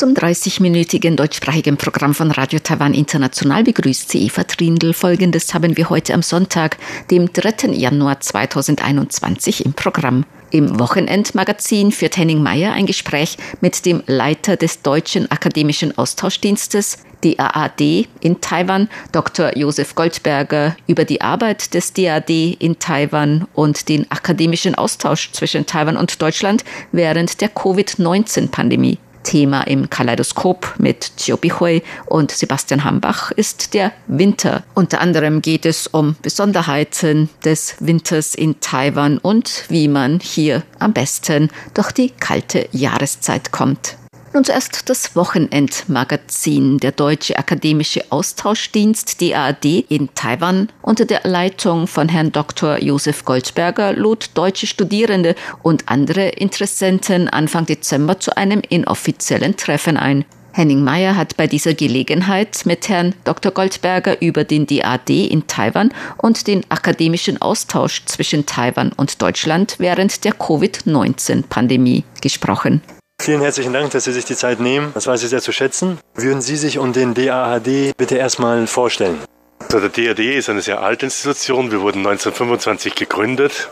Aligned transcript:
Zum 0.00 0.14
30-minütigen 0.14 1.14
deutschsprachigen 1.14 1.76
Programm 1.76 2.14
von 2.14 2.30
Radio 2.30 2.58
Taiwan 2.58 2.94
International 2.94 3.62
begrüßt 3.64 4.10
sie 4.10 4.24
Eva 4.24 4.44
Trindl. 4.44 4.94
Folgendes 4.94 5.52
haben 5.52 5.76
wir 5.76 5.90
heute 5.90 6.14
am 6.14 6.22
Sonntag, 6.22 6.78
dem 7.10 7.30
3. 7.30 7.72
Januar 7.72 8.18
2021 8.18 9.66
im 9.66 9.74
Programm. 9.74 10.24
Im 10.52 10.80
Wochenendmagazin 10.80 11.92
führt 11.92 12.16
Henning 12.16 12.42
Meyer 12.42 12.72
ein 12.72 12.86
Gespräch 12.86 13.36
mit 13.60 13.84
dem 13.84 14.02
Leiter 14.06 14.56
des 14.56 14.80
Deutschen 14.80 15.30
Akademischen 15.30 15.98
Austauschdienstes, 15.98 17.00
DAAD, 17.22 18.08
in 18.22 18.40
Taiwan, 18.40 18.88
Dr. 19.12 19.54
Josef 19.54 19.94
Goldberger, 19.94 20.76
über 20.86 21.04
die 21.04 21.20
Arbeit 21.20 21.74
des 21.74 21.92
DAAD 21.92 22.30
in 22.30 22.78
Taiwan 22.78 23.46
und 23.52 23.90
den 23.90 24.10
akademischen 24.10 24.74
Austausch 24.74 25.30
zwischen 25.32 25.66
Taiwan 25.66 25.98
und 25.98 26.22
Deutschland 26.22 26.64
während 26.90 27.42
der 27.42 27.50
Covid-19-Pandemie. 27.50 28.96
Thema 29.22 29.62
im 29.62 29.90
Kaleidoskop 29.90 30.74
mit 30.78 31.16
Chiobi 31.16 31.50
Hui 31.50 31.82
und 32.06 32.30
Sebastian 32.30 32.84
Hambach 32.84 33.30
ist 33.30 33.74
der 33.74 33.92
Winter. 34.06 34.62
Unter 34.74 35.00
anderem 35.00 35.42
geht 35.42 35.66
es 35.66 35.86
um 35.86 36.16
Besonderheiten 36.22 37.28
des 37.44 37.76
Winters 37.80 38.34
in 38.34 38.60
Taiwan 38.60 39.18
und 39.18 39.64
wie 39.68 39.88
man 39.88 40.20
hier 40.20 40.62
am 40.78 40.92
besten 40.92 41.50
durch 41.74 41.92
die 41.92 42.10
kalte 42.10 42.68
Jahreszeit 42.72 43.52
kommt. 43.52 43.99
Nun 44.32 44.44
zuerst 44.44 44.88
das 44.88 45.16
Wochenendmagazin. 45.16 46.78
Der 46.78 46.92
Deutsche 46.92 47.36
Akademische 47.36 48.04
Austauschdienst 48.10 49.20
DAAD 49.20 49.64
in 49.64 50.08
Taiwan 50.14 50.68
unter 50.82 51.04
der 51.04 51.22
Leitung 51.24 51.88
von 51.88 52.08
Herrn 52.08 52.30
Dr. 52.30 52.78
Josef 52.78 53.24
Goldberger 53.24 53.92
lud 53.92 54.30
deutsche 54.34 54.68
Studierende 54.68 55.34
und 55.64 55.88
andere 55.88 56.28
Interessenten 56.28 57.28
Anfang 57.28 57.66
Dezember 57.66 58.20
zu 58.20 58.36
einem 58.36 58.62
inoffiziellen 58.68 59.56
Treffen 59.56 59.96
ein. 59.96 60.24
Henning 60.52 60.84
Meyer 60.84 61.16
hat 61.16 61.36
bei 61.36 61.48
dieser 61.48 61.74
Gelegenheit 61.74 62.66
mit 62.66 62.88
Herrn 62.88 63.14
Dr. 63.24 63.50
Goldberger 63.50 64.22
über 64.22 64.44
den 64.44 64.66
DAD 64.66 65.10
in 65.10 65.48
Taiwan 65.48 65.92
und 66.18 66.46
den 66.46 66.64
akademischen 66.70 67.42
Austausch 67.42 68.04
zwischen 68.04 68.46
Taiwan 68.46 68.92
und 68.92 69.20
Deutschland 69.22 69.74
während 69.78 70.24
der 70.24 70.32
Covid-19-Pandemie 70.34 72.04
gesprochen. 72.20 72.80
Vielen 73.20 73.42
herzlichen 73.42 73.74
Dank, 73.74 73.90
dass 73.90 74.04
Sie 74.04 74.12
sich 74.12 74.24
die 74.24 74.34
Zeit 74.34 74.60
nehmen. 74.60 74.92
Das 74.94 75.06
weiß 75.06 75.22
ich 75.22 75.28
sehr 75.28 75.42
zu 75.42 75.52
schätzen. 75.52 75.98
Würden 76.14 76.40
Sie 76.40 76.56
sich 76.56 76.78
und 76.78 76.96
den 76.96 77.12
DAHD 77.12 77.94
bitte 77.94 78.16
erstmal 78.16 78.66
vorstellen? 78.66 79.18
Also 79.58 79.88
der 79.88 80.14
DAD 80.14 80.20
ist 80.20 80.48
eine 80.48 80.62
sehr 80.62 80.80
alte 80.80 81.04
Institution. 81.04 81.70
Wir 81.70 81.82
wurden 81.82 81.98
1925 81.98 82.94
gegründet, 82.94 83.68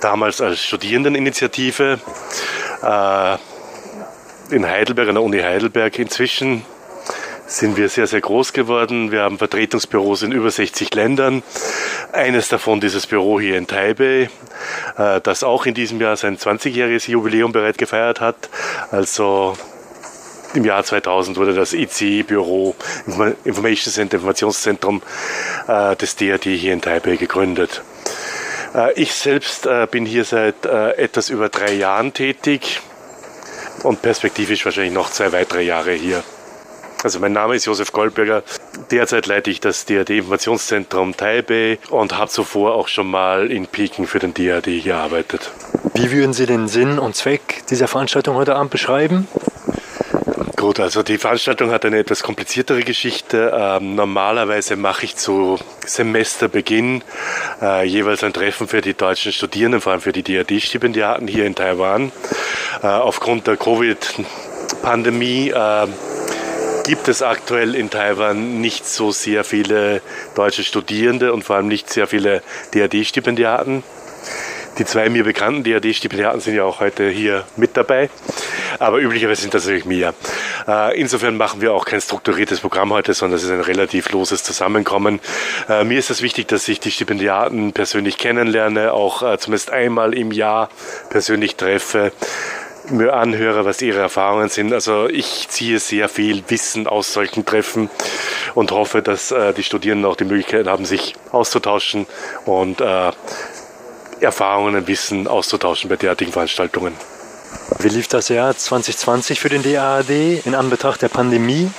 damals 0.00 0.40
als 0.40 0.64
Studierendeninitiative 0.64 1.98
äh, 2.82 3.36
in 4.54 4.66
Heidelberg, 4.66 5.08
an 5.10 5.16
der 5.16 5.22
Uni 5.22 5.40
Heidelberg. 5.40 5.98
Inzwischen 5.98 6.64
sind 7.48 7.78
wir 7.78 7.88
sehr, 7.88 8.06
sehr 8.06 8.20
groß 8.20 8.52
geworden. 8.52 9.10
Wir 9.10 9.22
haben 9.22 9.38
Vertretungsbüros 9.38 10.22
in 10.22 10.32
über 10.32 10.50
60 10.50 10.94
Ländern. 10.94 11.42
Eines 12.12 12.48
davon 12.48 12.80
dieses 12.80 13.06
Büro 13.06 13.40
hier 13.40 13.56
in 13.56 13.66
Taipei, 13.66 14.28
äh, 14.96 15.20
das 15.22 15.42
auch 15.42 15.64
in 15.66 15.74
diesem 15.74 16.00
Jahr 16.00 16.16
sein 16.16 16.36
20-jähriges 16.36 17.10
Jubiläum 17.10 17.52
bereits 17.52 17.78
gefeiert 17.78 18.20
hat. 18.20 18.50
Also 18.90 19.56
im 20.54 20.64
Jahr 20.64 20.84
2000 20.84 21.38
wurde 21.38 21.54
das 21.54 21.72
ICI-Büro, 21.72 22.74
Information 23.44 23.92
Center, 23.92 24.16
Informationszentrum 24.16 25.02
äh, 25.66 25.96
des 25.96 26.16
DAD 26.16 26.44
hier 26.44 26.74
in 26.74 26.82
Taipei 26.82 27.16
gegründet. 27.16 27.82
Äh, 28.74 28.92
ich 29.00 29.14
selbst 29.14 29.66
bin 29.90 30.04
hier 30.04 30.24
seit 30.24 30.66
etwas 30.66 31.30
über 31.30 31.48
drei 31.48 31.72
Jahren 31.72 32.12
tätig 32.12 32.80
und 33.82 34.02
perspektivisch 34.02 34.64
wahrscheinlich 34.64 34.92
noch 34.92 35.10
zwei 35.10 35.32
weitere 35.32 35.62
Jahre 35.62 35.92
hier. 35.92 36.22
Also 37.04 37.20
mein 37.20 37.32
Name 37.32 37.54
ist 37.54 37.64
Josef 37.64 37.92
Goldberger. 37.92 38.42
Derzeit 38.90 39.26
leite 39.26 39.50
ich 39.50 39.60
das 39.60 39.84
DAD 39.84 40.10
Informationszentrum 40.10 41.16
Taipei 41.16 41.78
und 41.90 42.18
habe 42.18 42.28
zuvor 42.28 42.74
auch 42.74 42.88
schon 42.88 43.08
mal 43.08 43.52
in 43.52 43.68
Peking 43.68 44.06
für 44.06 44.18
den 44.18 44.34
DAD 44.34 44.82
gearbeitet. 44.82 45.52
Wie 45.94 46.10
würden 46.10 46.32
Sie 46.32 46.46
den 46.46 46.66
Sinn 46.66 46.98
und 46.98 47.14
Zweck 47.14 47.62
dieser 47.70 47.86
Veranstaltung 47.86 48.34
heute 48.34 48.56
Abend 48.56 48.70
beschreiben? 48.70 49.28
Gut, 50.56 50.80
also 50.80 51.04
die 51.04 51.18
Veranstaltung 51.18 51.70
hat 51.70 51.84
eine 51.84 51.98
etwas 51.98 52.24
kompliziertere 52.24 52.80
Geschichte. 52.80 53.52
Ähm, 53.56 53.94
normalerweise 53.94 54.74
mache 54.74 55.04
ich 55.04 55.14
zu 55.14 55.56
Semesterbeginn 55.86 57.04
äh, 57.62 57.86
jeweils 57.86 58.24
ein 58.24 58.32
Treffen 58.32 58.66
für 58.66 58.80
die 58.80 58.94
deutschen 58.94 59.30
Studierenden, 59.30 59.80
vor 59.80 59.92
allem 59.92 60.00
für 60.00 60.12
die 60.12 60.24
DAD-Stipendiaten 60.24 61.28
hier 61.28 61.46
in 61.46 61.54
Taiwan. 61.54 62.10
Äh, 62.82 62.88
aufgrund 62.88 63.46
der 63.46 63.56
Covid-Pandemie 63.56 65.50
äh, 65.50 65.86
gibt 66.88 67.06
es 67.08 67.20
aktuell 67.20 67.74
in 67.74 67.90
Taiwan 67.90 68.62
nicht 68.62 68.86
so 68.86 69.12
sehr 69.12 69.44
viele 69.44 70.00
deutsche 70.34 70.64
Studierende 70.64 71.34
und 71.34 71.44
vor 71.44 71.56
allem 71.56 71.68
nicht 71.68 71.90
sehr 71.90 72.06
viele 72.06 72.42
DAD-Stipendiaten. 72.72 73.82
Die 74.78 74.86
zwei 74.86 75.10
mir 75.10 75.22
bekannten 75.22 75.64
DAD-Stipendiaten 75.64 76.40
sind 76.40 76.54
ja 76.54 76.64
auch 76.64 76.80
heute 76.80 77.10
hier 77.10 77.44
mit 77.56 77.76
dabei, 77.76 78.08
aber 78.78 79.00
üblicherweise 79.00 79.42
sind 79.42 79.52
das 79.52 79.64
natürlich 79.66 79.84
mehr. 79.84 80.14
Äh, 80.66 80.98
insofern 80.98 81.36
machen 81.36 81.60
wir 81.60 81.74
auch 81.74 81.84
kein 81.84 82.00
strukturiertes 82.00 82.60
Programm 82.60 82.90
heute, 82.90 83.12
sondern 83.12 83.36
es 83.36 83.44
ist 83.44 83.50
ein 83.50 83.60
relativ 83.60 84.10
loses 84.10 84.42
Zusammenkommen. 84.42 85.20
Äh, 85.68 85.84
mir 85.84 85.98
ist 85.98 86.08
es 86.08 86.22
wichtig, 86.22 86.48
dass 86.48 86.66
ich 86.68 86.80
die 86.80 86.90
Stipendiaten 86.90 87.74
persönlich 87.74 88.16
kennenlerne, 88.16 88.94
auch 88.94 89.22
äh, 89.22 89.36
zumindest 89.36 89.70
einmal 89.70 90.14
im 90.14 90.32
Jahr 90.32 90.70
persönlich 91.10 91.56
treffe 91.56 92.12
mir 92.90 93.14
anhöre, 93.14 93.64
was 93.64 93.82
ihre 93.82 94.00
Erfahrungen 94.00 94.48
sind. 94.48 94.72
Also 94.72 95.08
ich 95.08 95.48
ziehe 95.48 95.78
sehr 95.78 96.08
viel 96.08 96.42
Wissen 96.48 96.86
aus 96.86 97.12
solchen 97.12 97.44
Treffen 97.44 97.90
und 98.54 98.70
hoffe, 98.70 99.02
dass 99.02 99.30
äh, 99.30 99.52
die 99.52 99.62
Studierenden 99.62 100.10
auch 100.10 100.16
die 100.16 100.24
Möglichkeit 100.24 100.66
haben, 100.66 100.84
sich 100.84 101.14
auszutauschen 101.32 102.06
und 102.44 102.80
äh, 102.80 103.10
Erfahrungen 104.20 104.76
und 104.76 104.88
Wissen 104.88 105.26
auszutauschen 105.26 105.88
bei 105.88 105.96
derartigen 105.96 106.32
Veranstaltungen. 106.32 106.94
Wie 107.78 107.88
lief 107.88 108.08
das 108.08 108.28
Jahr 108.28 108.56
2020 108.56 109.40
für 109.40 109.48
den 109.48 109.62
DAAD 109.62 110.10
in 110.44 110.54
Anbetracht 110.54 111.02
der 111.02 111.08
Pandemie? 111.08 111.70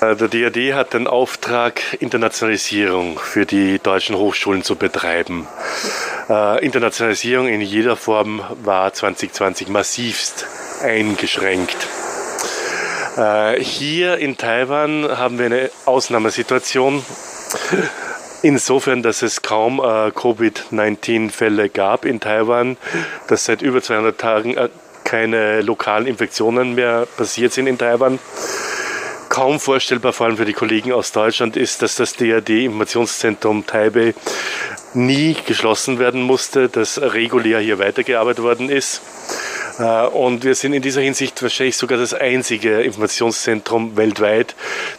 Der 0.00 0.14
DAD 0.14 0.74
hat 0.74 0.92
den 0.92 1.06
Auftrag, 1.06 1.80
Internationalisierung 2.00 3.18
für 3.18 3.46
die 3.46 3.78
deutschen 3.78 4.14
Hochschulen 4.16 4.62
zu 4.62 4.76
betreiben. 4.76 5.48
Äh, 6.28 6.62
Internationalisierung 6.62 7.48
in 7.48 7.62
jeder 7.62 7.96
Form 7.96 8.42
war 8.62 8.92
2020 8.92 9.68
massivst 9.68 10.46
eingeschränkt. 10.82 11.88
Äh, 13.16 13.58
hier 13.62 14.18
in 14.18 14.36
Taiwan 14.36 15.16
haben 15.16 15.38
wir 15.38 15.46
eine 15.46 15.70
Ausnahmesituation. 15.86 17.02
Insofern, 18.42 19.02
dass 19.02 19.22
es 19.22 19.40
kaum 19.40 19.78
äh, 19.78 20.10
Covid-19-Fälle 20.10 21.70
gab 21.70 22.04
in 22.04 22.20
Taiwan, 22.20 22.76
dass 23.28 23.46
seit 23.46 23.62
über 23.62 23.80
200 23.80 24.18
Tagen 24.18 24.58
äh, 24.58 24.68
keine 25.04 25.62
lokalen 25.62 26.06
Infektionen 26.06 26.74
mehr 26.74 27.06
passiert 27.16 27.54
sind 27.54 27.66
in 27.66 27.78
Taiwan 27.78 28.18
kaum 29.28 29.60
vorstellbar, 29.60 30.12
vor 30.12 30.26
allem 30.26 30.36
für 30.36 30.44
die 30.44 30.52
Kollegen 30.52 30.92
aus 30.92 31.12
Deutschland, 31.12 31.56
ist, 31.56 31.82
dass 31.82 31.96
das 31.96 32.14
DAD-Informationszentrum 32.14 33.66
Taipei 33.66 34.14
nie 34.94 35.36
geschlossen 35.46 35.98
werden 35.98 36.22
musste, 36.22 36.68
dass 36.68 37.00
regulär 37.00 37.60
hier 37.60 37.78
weitergearbeitet 37.78 38.42
worden 38.42 38.70
ist. 38.70 39.02
Und 40.12 40.44
wir 40.44 40.54
sind 40.54 40.72
in 40.72 40.80
dieser 40.80 41.02
Hinsicht 41.02 41.42
wahrscheinlich 41.42 41.76
sogar 41.76 41.98
das 41.98 42.14
einzige 42.14 42.80
Informationszentrum 42.80 43.94
weltweit, 43.98 44.54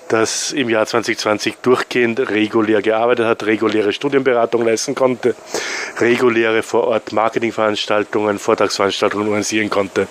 das 0.07 0.51
im 0.51 0.69
Jahr 0.69 0.85
2020 0.85 1.57
durchgehend 1.63 2.19
regulär 2.29 2.83
gearbeitet 2.83 3.25
hat, 3.25 3.43
reguläre 3.47 3.91
Studienberatung 3.91 4.63
leisten 4.63 4.93
konnte, 4.93 5.35
reguläre 5.99 6.61
vor 6.61 6.83
Ort 6.83 7.11
Marketingveranstaltungen, 7.11 8.37
Vortragsveranstaltungen 8.37 9.27
organisieren 9.27 9.71
konnte. 9.71 10.07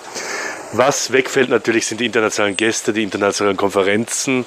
Was 0.73 1.11
wegfällt 1.11 1.49
natürlich 1.49 1.87
sind 1.87 2.01
die 2.01 2.05
internationalen 2.05 2.57
Gäste, 2.57 2.93
die 2.93 3.03
internationalen 3.03 3.57
Konferenzen, 3.57 4.45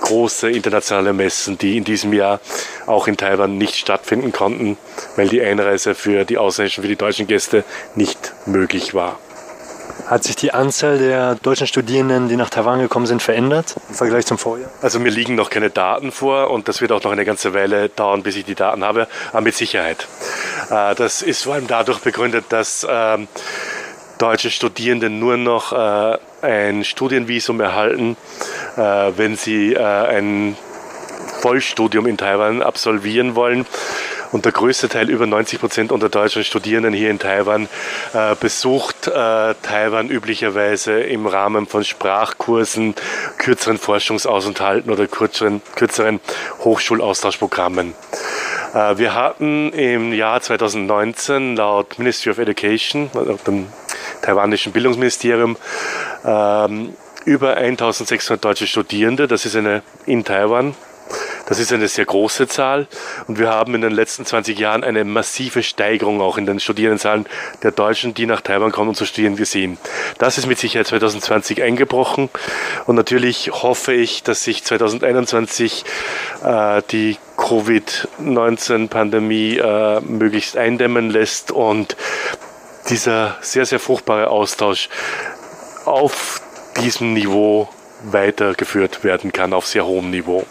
große 0.00 0.50
internationale 0.50 1.12
Messen, 1.12 1.58
die 1.58 1.76
in 1.76 1.84
diesem 1.84 2.12
Jahr 2.12 2.40
auch 2.86 3.06
in 3.06 3.16
Taiwan 3.16 3.58
nicht 3.58 3.76
stattfinden 3.76 4.32
konnten, 4.32 4.76
weil 5.16 5.28
die 5.28 5.42
Einreise 5.42 5.94
für 5.94 6.24
die 6.24 6.38
ausländischen, 6.38 6.82
für 6.82 6.88
die 6.88 6.96
deutschen 6.96 7.26
Gäste 7.26 7.64
nicht 7.94 8.32
möglich 8.46 8.94
war. 8.94 9.18
Hat 10.06 10.24
sich 10.24 10.36
die 10.36 10.52
Anzahl 10.52 10.98
der 10.98 11.36
deutschen 11.36 11.66
Studierenden, 11.66 12.28
die 12.28 12.36
nach 12.36 12.50
Taiwan 12.50 12.80
gekommen 12.80 13.06
sind, 13.06 13.22
verändert 13.22 13.76
im 13.88 13.94
Vergleich 13.94 14.26
zum 14.26 14.38
Vorjahr? 14.38 14.70
Also 14.80 14.98
mir 14.98 15.10
liegen 15.10 15.34
noch 15.34 15.50
keine 15.50 15.70
Daten 15.70 16.12
vor 16.12 16.50
und 16.50 16.66
das 16.66 16.80
wird 16.80 16.92
auch 16.92 17.02
noch 17.04 17.12
eine 17.12 17.24
ganze 17.24 17.54
Weile 17.54 17.88
dauern, 17.90 18.22
bis 18.22 18.36
ich 18.36 18.44
die 18.44 18.54
Daten 18.54 18.82
habe, 18.84 19.06
aber 19.30 19.42
mit 19.42 19.54
Sicherheit. 19.54 20.08
Das 20.70 21.22
ist 21.22 21.44
vor 21.44 21.54
allem 21.54 21.66
dadurch 21.66 22.00
begründet, 22.00 22.46
dass 22.48 22.86
deutsche 24.22 24.52
Studierende 24.52 25.10
nur 25.10 25.36
noch 25.36 25.72
äh, 25.72 26.16
ein 26.42 26.84
Studienvisum 26.84 27.60
erhalten, 27.60 28.16
äh, 28.76 28.80
wenn 29.16 29.34
sie 29.34 29.74
äh, 29.74 29.82
ein 29.82 30.56
Vollstudium 31.40 32.06
in 32.06 32.16
Taiwan 32.16 32.62
absolvieren 32.62 33.34
wollen. 33.34 33.66
Und 34.30 34.44
der 34.44 34.52
größte 34.52 34.88
Teil, 34.88 35.10
über 35.10 35.26
90 35.26 35.58
Prozent 35.58 35.92
unter 35.92 36.08
deutschen 36.08 36.44
Studierenden 36.44 36.94
hier 36.94 37.10
in 37.10 37.18
Taiwan, 37.18 37.68
äh, 38.14 38.36
besucht 38.36 39.08
äh, 39.08 39.10
Taiwan 39.60 40.08
üblicherweise 40.08 41.00
im 41.00 41.26
Rahmen 41.26 41.66
von 41.66 41.82
Sprachkursen, 41.82 42.94
kürzeren 43.38 43.76
Forschungsausenthalten 43.76 44.90
oder 44.92 45.08
kürzeren, 45.08 45.62
kürzeren 45.74 46.20
Hochschulaustauschprogrammen. 46.60 47.92
Äh, 48.72 48.98
wir 48.98 49.14
hatten 49.14 49.72
im 49.72 50.12
Jahr 50.12 50.40
2019 50.40 51.56
laut 51.56 51.98
Ministry 51.98 52.30
of 52.30 52.38
Education, 52.38 53.10
also 53.14 53.36
dem 53.46 53.66
taiwanischen 54.22 54.72
Bildungsministerium, 54.72 55.56
ähm, 56.24 56.94
über 57.24 57.56
1600 57.56 58.44
deutsche 58.44 58.66
Studierende. 58.66 59.28
Das 59.28 59.46
ist 59.46 59.56
eine 59.56 59.82
in 60.06 60.24
Taiwan 60.24 60.74
das 61.46 61.58
ist 61.58 61.72
eine 61.72 61.88
sehr 61.88 62.04
große 62.04 62.46
Zahl 62.48 62.86
und 63.26 63.38
wir 63.38 63.48
haben 63.50 63.74
in 63.74 63.80
den 63.82 63.92
letzten 63.92 64.24
20 64.24 64.56
Jahren 64.58 64.82
eine 64.84 65.04
massive 65.04 65.62
Steigerung 65.62 66.22
auch 66.22 66.38
in 66.38 66.46
den 66.46 66.58
Studierendenzahlen 66.60 67.26
der 67.62 67.72
Deutschen, 67.72 68.14
die 68.14 68.24
nach 68.26 68.40
Taiwan 68.40 68.72
kommen, 68.72 68.88
um 68.90 68.94
zu 68.94 69.04
studieren, 69.04 69.36
gesehen. 69.36 69.76
Das 70.18 70.38
ist 70.38 70.46
mit 70.46 70.58
Sicherheit 70.58 70.86
2020 70.86 71.62
eingebrochen 71.62 72.30
und 72.86 72.96
natürlich 72.96 73.50
hoffe 73.52 73.92
ich, 73.92 74.22
dass 74.22 74.44
sich 74.44 74.64
2021 74.64 75.84
äh, 76.44 76.80
die 76.90 77.18
Covid-19-Pandemie 77.36 79.58
äh, 79.58 80.00
möglichst 80.00 80.56
eindämmen 80.56 81.10
lässt 81.10 81.50
und 81.50 81.96
dieser 82.88 83.36
sehr, 83.40 83.66
sehr 83.66 83.78
fruchtbare 83.78 84.28
Austausch 84.28 84.88
auf 85.84 86.40
diesem 86.80 87.12
Niveau 87.12 87.68
weitergeführt 88.04 89.04
werden 89.04 89.32
kann, 89.32 89.52
auf 89.52 89.66
sehr 89.66 89.86
hohem 89.86 90.10
Niveau. 90.10 90.44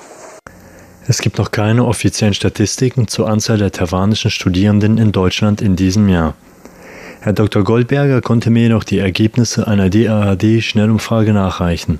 Es 1.07 1.19
gibt 1.19 1.39
noch 1.39 1.51
keine 1.51 1.85
offiziellen 1.85 2.33
Statistiken 2.33 3.07
zur 3.07 3.27
Anzahl 3.27 3.57
der 3.57 3.71
taiwanischen 3.71 4.31
Studierenden 4.31 4.97
in 4.97 5.11
Deutschland 5.11 5.61
in 5.61 5.75
diesem 5.75 6.07
Jahr. 6.07 6.35
Herr 7.21 7.33
Dr. 7.33 7.63
Goldberger 7.63 8.21
konnte 8.21 8.49
mir 8.49 8.63
jedoch 8.63 8.83
die 8.83 8.99
Ergebnisse 8.99 9.67
einer 9.67 9.89
DAAD-Schnellumfrage 9.89 11.33
nachreichen. 11.33 11.99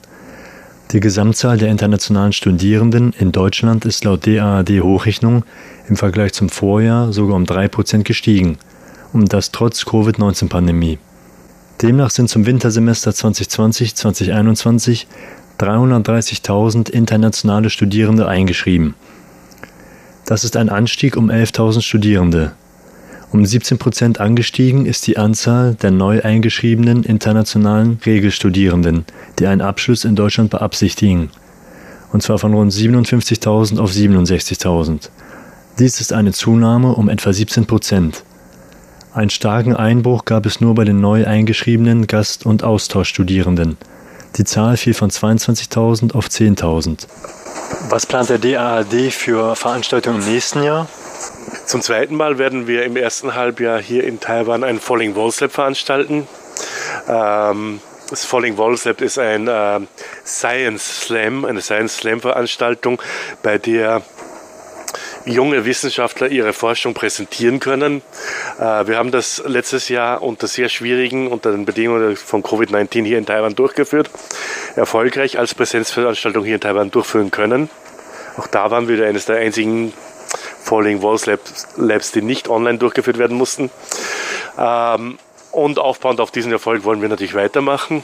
Die 0.92 1.00
Gesamtzahl 1.00 1.57
der 1.57 1.69
internationalen 1.69 2.33
Studierenden 2.33 3.13
in 3.18 3.31
Deutschland 3.31 3.86
ist 3.86 4.04
laut 4.04 4.25
DAAD-Hochrechnung 4.25 5.44
im 5.88 5.95
Vergleich 5.95 6.33
zum 6.33 6.50
Vorjahr 6.50 7.13
sogar 7.13 7.36
um 7.36 7.44
3% 7.44 8.04
gestiegen, 8.04 8.57
und 9.13 9.33
das 9.33 9.51
trotz 9.51 9.85
Covid-19-Pandemie. 9.85 10.99
Demnach 11.81 12.11
sind 12.11 12.29
zum 12.29 12.45
Wintersemester 12.45 13.11
2020-2021 13.11 15.05
330.000 15.59 16.89
internationale 16.89 17.69
Studierende 17.69 18.27
eingeschrieben. 18.27 18.95
Das 20.25 20.43
ist 20.43 20.57
ein 20.57 20.69
Anstieg 20.69 21.17
um 21.17 21.29
11.000 21.29 21.81
Studierende. 21.81 22.53
Um 23.31 23.45
17 23.45 23.77
Prozent 23.77 24.19
angestiegen 24.19 24.85
ist 24.85 25.07
die 25.07 25.17
Anzahl 25.17 25.75
der 25.75 25.91
neu 25.91 26.21
eingeschriebenen 26.21 27.03
internationalen 27.03 27.99
Regelstudierenden, 28.05 29.05
die 29.39 29.47
einen 29.47 29.61
Abschluss 29.61 30.03
in 30.03 30.15
Deutschland 30.15 30.49
beabsichtigen, 30.49 31.29
und 32.11 32.21
zwar 32.21 32.39
von 32.39 32.53
rund 32.53 32.73
57.000 32.73 33.79
auf 33.79 33.91
67.000. 33.91 35.09
Dies 35.79 36.01
ist 36.01 36.11
eine 36.11 36.33
Zunahme 36.33 36.93
um 36.93 37.07
etwa 37.07 37.31
17 37.31 37.65
Prozent. 37.65 38.23
Einen 39.13 39.29
starken 39.29 39.75
Einbruch 39.75 40.25
gab 40.25 40.45
es 40.45 40.61
nur 40.61 40.75
bei 40.75 40.85
den 40.85 41.01
neu 41.01 41.25
eingeschriebenen 41.25 42.07
Gast- 42.07 42.45
und 42.45 42.63
Austauschstudierenden– 42.63 43.77
die 44.37 44.45
Zahl 44.45 44.77
fiel 44.77 44.93
von 44.93 45.09
22.000 45.09 46.15
auf 46.15 46.27
10.000. 46.27 47.05
Was 47.89 48.05
plant 48.05 48.29
der 48.29 48.37
DAAD 48.37 49.11
für 49.11 49.55
Veranstaltungen 49.55 50.21
im 50.21 50.33
nächsten 50.33 50.63
Jahr? 50.63 50.87
Zum 51.65 51.81
zweiten 51.81 52.15
Mal 52.15 52.37
werden 52.37 52.67
wir 52.67 52.85
im 52.85 52.95
ersten 52.95 53.35
Halbjahr 53.35 53.81
hier 53.81 54.05
in 54.05 54.19
Taiwan 54.19 54.63
ein 54.63 54.79
Falling 54.79 55.15
Walls 55.15 55.41
Lab 55.41 55.51
veranstalten. 55.51 56.27
Ähm, 57.09 57.81
das 58.09 58.23
Falling 58.23 58.57
Walls 58.57 58.85
Lab 58.85 59.01
ist 59.01 59.19
ein 59.19 59.47
äh, 59.47 59.81
Science 60.25 61.01
Slam, 61.01 61.43
eine 61.43 61.61
Science 61.61 61.97
Slam 61.97 62.21
Veranstaltung, 62.21 63.01
bei 63.43 63.57
der 63.57 64.01
junge 65.25 65.65
Wissenschaftler 65.65 66.27
ihre 66.27 66.53
Forschung 66.53 66.94
präsentieren 66.94 67.59
können. 67.59 68.01
Äh, 68.59 68.88
wir 68.88 68.97
haben 68.97 69.12
das 69.12 69.41
letztes 69.45 69.89
Jahr 69.89 70.21
unter 70.21 70.47
sehr 70.47 70.69
schwierigen, 70.69 71.27
unter 71.27 71.51
den 71.51 71.65
Bedingungen 71.65 72.15
von 72.15 72.44
Covid-19 72.44 73.03
hier 73.03 73.18
in 73.18 73.25
Taiwan 73.25 73.56
durchgeführt, 73.56 74.09
erfolgreich 74.75 75.38
als 75.38 75.53
Präsenzveranstaltung 75.56 76.44
hier 76.44 76.56
in 76.56 76.62
Taiwan 76.62 76.91
durchführen 76.91 77.31
können. 77.31 77.69
Auch 78.38 78.47
da 78.47 78.71
waren 78.71 78.88
wir 78.88 79.06
eines 79.06 79.25
der 79.25 79.38
einzigen 79.38 79.94
Falling 80.63 81.01
Walls 81.01 81.25
Labs, 81.25 82.12
die 82.12 82.21
nicht 82.21 82.47
online 82.47 82.77
durchgeführt 82.77 83.18
werden 83.18 83.38
mussten. 83.38 83.69
Ähm, 84.57 85.18
und 85.51 85.79
aufbauend 85.79 86.21
auf 86.21 86.31
diesen 86.31 86.51
Erfolg 86.51 86.85
wollen 86.85 87.01
wir 87.01 87.09
natürlich 87.09 87.33
weitermachen. 87.33 88.03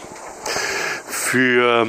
Für 1.06 1.88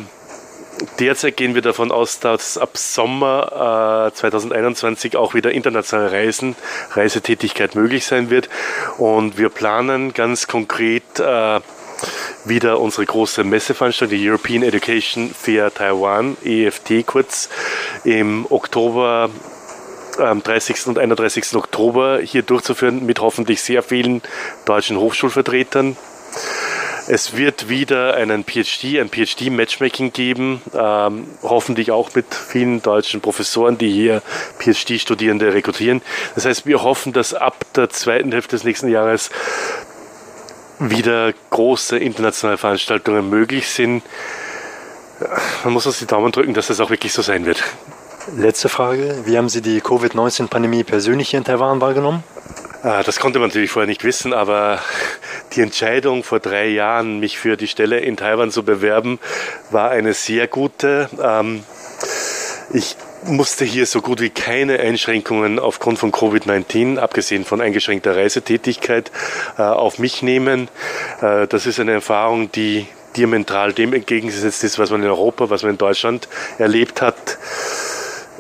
Derzeit 1.01 1.37
gehen 1.37 1.55
wir 1.55 1.63
davon 1.63 1.91
aus, 1.91 2.21
dass 2.21 2.57
ab 2.57 2.77
Sommer 2.77 4.11
äh, 4.13 4.15
2021 4.15 5.17
auch 5.17 5.35
wieder 5.35 5.51
internationale 5.51 6.13
Reisen, 6.13 6.57
Reisetätigkeit 6.93 7.75
möglich 7.75 8.07
sein 8.07 8.31
wird. 8.31 8.49
Und 8.97 9.39
wir 9.39 9.49
planen 9.49 10.13
ganz 10.15 10.47
konkret 10.47 11.19
äh, 11.19 11.61
wieder 12.45 12.81
unsere 12.81 13.07
große 13.07 13.43
Messeveranstaltung, 13.45 14.17
die 14.17 14.29
European 14.29 14.63
Education 14.63 15.35
Fair 15.35 15.73
Taiwan, 15.75 16.37
EFT 16.45 17.07
kurz, 17.07 17.49
im 18.05 18.47
Oktober 18.49 19.31
am 20.19 20.43
30. 20.43 20.89
und 20.89 20.99
31. 20.99 21.55
Oktober 21.55 22.21
hier 22.21 22.43
durchzuführen 22.43 23.07
mit 23.07 23.21
hoffentlich 23.21 23.63
sehr 23.63 23.83
vielen 23.83 24.23
deutschen 24.65 24.97
Hochschulvertretern. 24.99 25.97
Es 27.11 27.35
wird 27.35 27.71
wieder 27.71 28.15
einen 28.15 28.45
PhD, 28.45 29.01
ein 29.01 29.09
PhD-Matchmaking 29.09 30.13
geben, 30.13 30.61
ähm, 30.75 31.27
hoffentlich 31.43 31.91
auch 31.91 32.15
mit 32.15 32.35
vielen 32.35 32.83
deutschen 32.83 33.23
Professoren, 33.23 33.79
die 33.79 33.91
hier 33.91 34.21
PhD-Studierende 34.59 35.55
rekrutieren. 35.55 36.03
Das 36.35 36.45
heißt, 36.45 36.67
wir 36.67 36.83
hoffen, 36.83 37.15
dass 37.15 37.33
ab 37.33 37.65
der 37.75 37.89
zweiten 37.89 38.31
Hälfte 38.31 38.57
des 38.57 38.65
nächsten 38.65 38.89
Jahres 38.89 39.31
wieder 40.79 41.33
große 41.49 41.97
internationale 41.97 42.59
Veranstaltungen 42.59 43.31
möglich 43.31 43.71
sind. 43.71 44.03
Man 45.65 45.73
muss 45.73 45.87
uns 45.87 46.01
die 46.01 46.07
Daumen 46.07 46.31
drücken, 46.31 46.53
dass 46.53 46.67
das 46.67 46.79
auch 46.79 46.91
wirklich 46.91 47.15
so 47.15 47.23
sein 47.23 47.47
wird. 47.47 47.65
Letzte 48.37 48.69
Frage. 48.69 49.23
Wie 49.25 49.39
haben 49.39 49.49
Sie 49.49 49.63
die 49.63 49.81
Covid-19-Pandemie 49.81 50.85
persönlich 50.85 51.31
hier 51.31 51.39
in 51.39 51.45
Taiwan 51.45 51.81
wahrgenommen? 51.81 52.23
Ah, 52.83 53.03
das 53.03 53.19
konnte 53.19 53.41
man 53.41 53.49
natürlich 53.49 53.73
vorher 53.73 53.89
nicht 53.89 54.05
wissen, 54.05 54.33
aber 54.33 54.81
die 55.55 55.63
Entscheidung 55.63 56.23
vor 56.23 56.39
drei 56.39 56.69
Jahren, 56.69 57.19
mich 57.19 57.37
für 57.37 57.57
die 57.57 57.67
Stelle 57.67 57.99
in 57.99 58.17
Taiwan 58.17 58.53
zu 58.53 58.63
bewerben, 58.63 59.19
war 59.71 59.91
eine 59.91 60.15
sehr 60.15 60.47
gute. 60.47 61.09
Ähm, 61.21 61.65
ich 62.73 62.97
musste 63.25 63.65
hier 63.65 63.85
so 63.85 64.01
gut 64.01 64.21
wie 64.21 64.31
keine 64.31 64.79
Einschränkungen 64.79 65.59
aufgrund 65.59 65.99
von 65.99 66.13
Covid-19, 66.13 66.99
abgesehen 66.99 67.45
von 67.45 67.61
eingeschränkter 67.61 68.15
Reisetätigkeit, 68.15 69.11
äh, 69.59 69.63
auf 69.63 69.99
mich 69.99 70.23
nehmen. 70.23 70.69
Äh, 71.21 71.49
das 71.49 71.67
ist 71.67 71.81
eine 71.81 71.93
Erfahrung, 71.93 72.53
die 72.53 72.87
diametral 73.17 73.73
dem 73.73 73.93
entgegengesetzt 73.93 74.63
ist, 74.63 74.79
was 74.79 74.91
man 74.91 75.03
in 75.03 75.09
Europa, 75.09 75.51
was 75.51 75.65
man 75.65 75.73
in 75.73 75.79
Deutschland 75.79 76.29
erlebt 76.59 77.03
hat. 77.03 77.39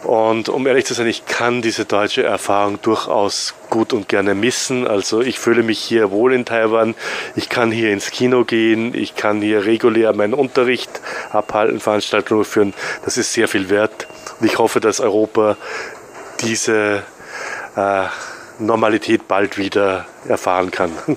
Und 0.05 0.49
um 0.49 0.67
ehrlich 0.67 0.87
zu 0.87 0.95
sein, 0.95 1.07
ich 1.07 1.26
kann 1.26 1.61
diese 1.61 1.85
deutsche 1.85 2.23
Erfahrung 2.23 2.81
durchaus 2.81 3.55
gut 3.69 3.93
und 3.93 4.09
gerne 4.09 4.35
missen. 4.35 4.87
Also 4.87 5.21
ich 5.21 5.38
fühle 5.38 5.62
mich 5.62 5.81
hier 5.81 6.11
wohl 6.11 6.33
in 6.33 6.45
Taiwan. 6.45 6.95
Ich 7.35 7.49
kann 7.49 7.73
hier 7.73 7.93
ins 7.93 8.11
Kino 8.11 8.45
gehen. 8.45 8.95
Ich 8.95 9.17
kann 9.17 9.43
hier 9.43 9.64
regulär 9.64 10.12
meinen 10.14 10.35
Unterricht 10.35 11.00
abhalten, 11.31 11.81
Veranstaltungen 11.81 12.45
führen. 12.45 12.75
Das 13.05 13.17
ist 13.17 13.33
sehr 13.33 13.49
viel 13.49 13.71
wert. 13.71 14.07
Und 14.38 14.47
ich 14.47 14.59
hoffe, 14.59 14.81
dass 14.81 15.00
Europa 15.00 15.57
diese 16.40 17.02
äh, 17.76 18.05
Normalität 18.59 19.26
bald 19.26 19.59
wieder 19.59 20.07
erfahren 20.26 20.71
kann. 20.71 20.93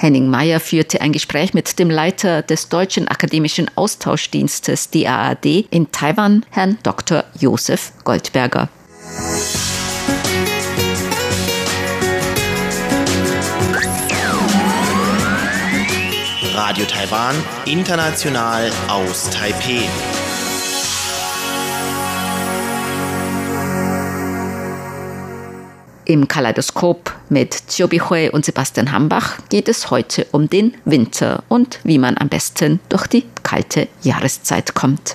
Henning 0.00 0.28
Meyer 0.30 0.60
führte 0.60 1.02
ein 1.02 1.12
Gespräch 1.12 1.52
mit 1.52 1.78
dem 1.78 1.90
Leiter 1.90 2.40
des 2.40 2.70
Deutschen 2.70 3.06
Akademischen 3.06 3.70
Austauschdienstes 3.74 4.88
DAAD 4.88 5.44
in 5.44 5.92
Taiwan, 5.92 6.46
Herrn 6.48 6.78
Dr. 6.82 7.24
Josef 7.38 7.92
Goldberger. 8.02 8.70
Radio 16.54 16.86
Taiwan, 16.86 17.34
international 17.66 18.70
aus 18.88 19.28
Taipei. 19.28 19.82
Im 26.10 26.26
Kaleidoskop 26.26 27.14
mit 27.28 27.68
Chobi 27.68 28.00
Hui 28.00 28.30
und 28.30 28.44
Sebastian 28.44 28.90
Hambach 28.90 29.38
geht 29.48 29.68
es 29.68 29.92
heute 29.92 30.26
um 30.32 30.50
den 30.50 30.74
Winter 30.84 31.44
und 31.48 31.78
wie 31.84 31.98
man 31.98 32.18
am 32.18 32.28
besten 32.28 32.80
durch 32.88 33.06
die 33.06 33.26
kalte 33.44 33.86
Jahreszeit 34.02 34.74
kommt. 34.74 35.14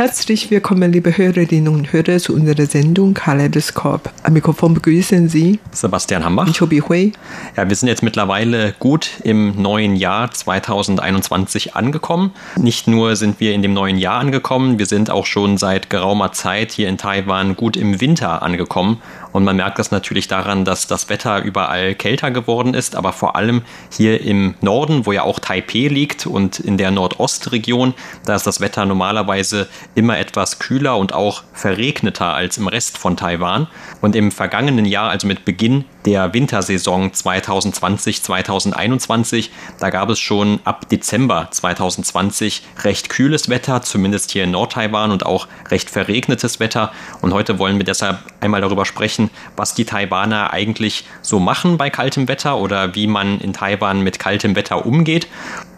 Herzlich 0.00 0.50
willkommen, 0.50 0.90
liebe 0.90 1.14
Hörerinnen 1.14 1.68
und 1.68 1.92
Hörer, 1.92 2.16
zu 2.16 2.32
unserer 2.34 2.64
Sendung 2.64 3.12
Kaleidoskop. 3.12 4.10
Am 4.22 4.32
Mikrofon 4.32 4.72
begrüßen 4.72 5.28
Sie 5.28 5.58
Sebastian 5.72 6.24
Hambach 6.24 6.46
und 6.46 6.58
Chobi 6.58 6.80
Hui. 6.80 7.12
Ja, 7.54 7.68
wir 7.68 7.76
sind 7.76 7.90
jetzt 7.90 8.02
mittlerweile 8.02 8.72
gut 8.78 9.10
im 9.24 9.60
neuen 9.60 9.96
Jahr 9.96 10.30
2021 10.30 11.76
angekommen. 11.76 12.32
Nicht 12.56 12.88
nur 12.88 13.14
sind 13.14 13.40
wir 13.40 13.52
in 13.52 13.60
dem 13.60 13.74
neuen 13.74 13.98
Jahr 13.98 14.20
angekommen, 14.20 14.78
wir 14.78 14.86
sind 14.86 15.10
auch 15.10 15.26
schon 15.26 15.58
seit 15.58 15.90
geraumer 15.90 16.32
Zeit 16.32 16.72
hier 16.72 16.88
in 16.88 16.96
Taiwan 16.96 17.54
gut 17.54 17.76
im 17.76 18.00
Winter 18.00 18.42
angekommen. 18.42 19.02
Und 19.32 19.44
man 19.44 19.56
merkt 19.56 19.78
das 19.78 19.90
natürlich 19.90 20.28
daran, 20.28 20.64
dass 20.64 20.86
das 20.86 21.08
Wetter 21.08 21.42
überall 21.42 21.94
kälter 21.94 22.30
geworden 22.30 22.74
ist, 22.74 22.96
aber 22.96 23.12
vor 23.12 23.36
allem 23.36 23.62
hier 23.90 24.20
im 24.20 24.54
Norden, 24.60 25.06
wo 25.06 25.12
ja 25.12 25.22
auch 25.22 25.38
Taipei 25.38 25.88
liegt 25.88 26.26
und 26.26 26.58
in 26.58 26.76
der 26.76 26.90
Nordostregion, 26.90 27.94
da 28.24 28.34
ist 28.34 28.46
das 28.46 28.60
Wetter 28.60 28.86
normalerweise 28.86 29.68
immer 29.94 30.18
etwas 30.18 30.58
kühler 30.58 30.96
und 30.96 31.14
auch 31.14 31.42
verregneter 31.52 32.34
als 32.34 32.58
im 32.58 32.68
Rest 32.68 32.98
von 32.98 33.16
Taiwan. 33.16 33.68
Und 34.00 34.16
im 34.16 34.32
vergangenen 34.32 34.84
Jahr, 34.84 35.10
also 35.10 35.26
mit 35.26 35.44
Beginn 35.44 35.84
der 36.06 36.32
Wintersaison 36.32 37.10
2020-2021, 37.10 39.50
da 39.78 39.90
gab 39.90 40.08
es 40.08 40.18
schon 40.18 40.60
ab 40.64 40.88
Dezember 40.88 41.48
2020 41.50 42.62
recht 42.82 43.10
kühles 43.10 43.50
Wetter, 43.50 43.82
zumindest 43.82 44.30
hier 44.30 44.44
in 44.44 44.52
Nordtaiwan 44.52 45.10
und 45.10 45.26
auch 45.26 45.48
recht 45.68 45.90
verregnetes 45.90 46.60
Wetter. 46.60 46.92
Und 47.20 47.34
heute 47.34 47.58
wollen 47.58 47.76
wir 47.76 47.84
deshalb 47.84 48.20
einmal 48.40 48.62
darüber 48.62 48.86
sprechen, 48.86 49.19
was 49.56 49.74
die 49.74 49.84
Taiwaner 49.84 50.52
eigentlich 50.52 51.04
so 51.20 51.38
machen 51.40 51.76
bei 51.76 51.90
kaltem 51.90 52.28
Wetter 52.28 52.56
oder 52.56 52.94
wie 52.94 53.06
man 53.06 53.40
in 53.40 53.52
Taiwan 53.52 54.00
mit 54.00 54.18
kaltem 54.18 54.56
Wetter 54.56 54.86
umgeht. 54.86 55.26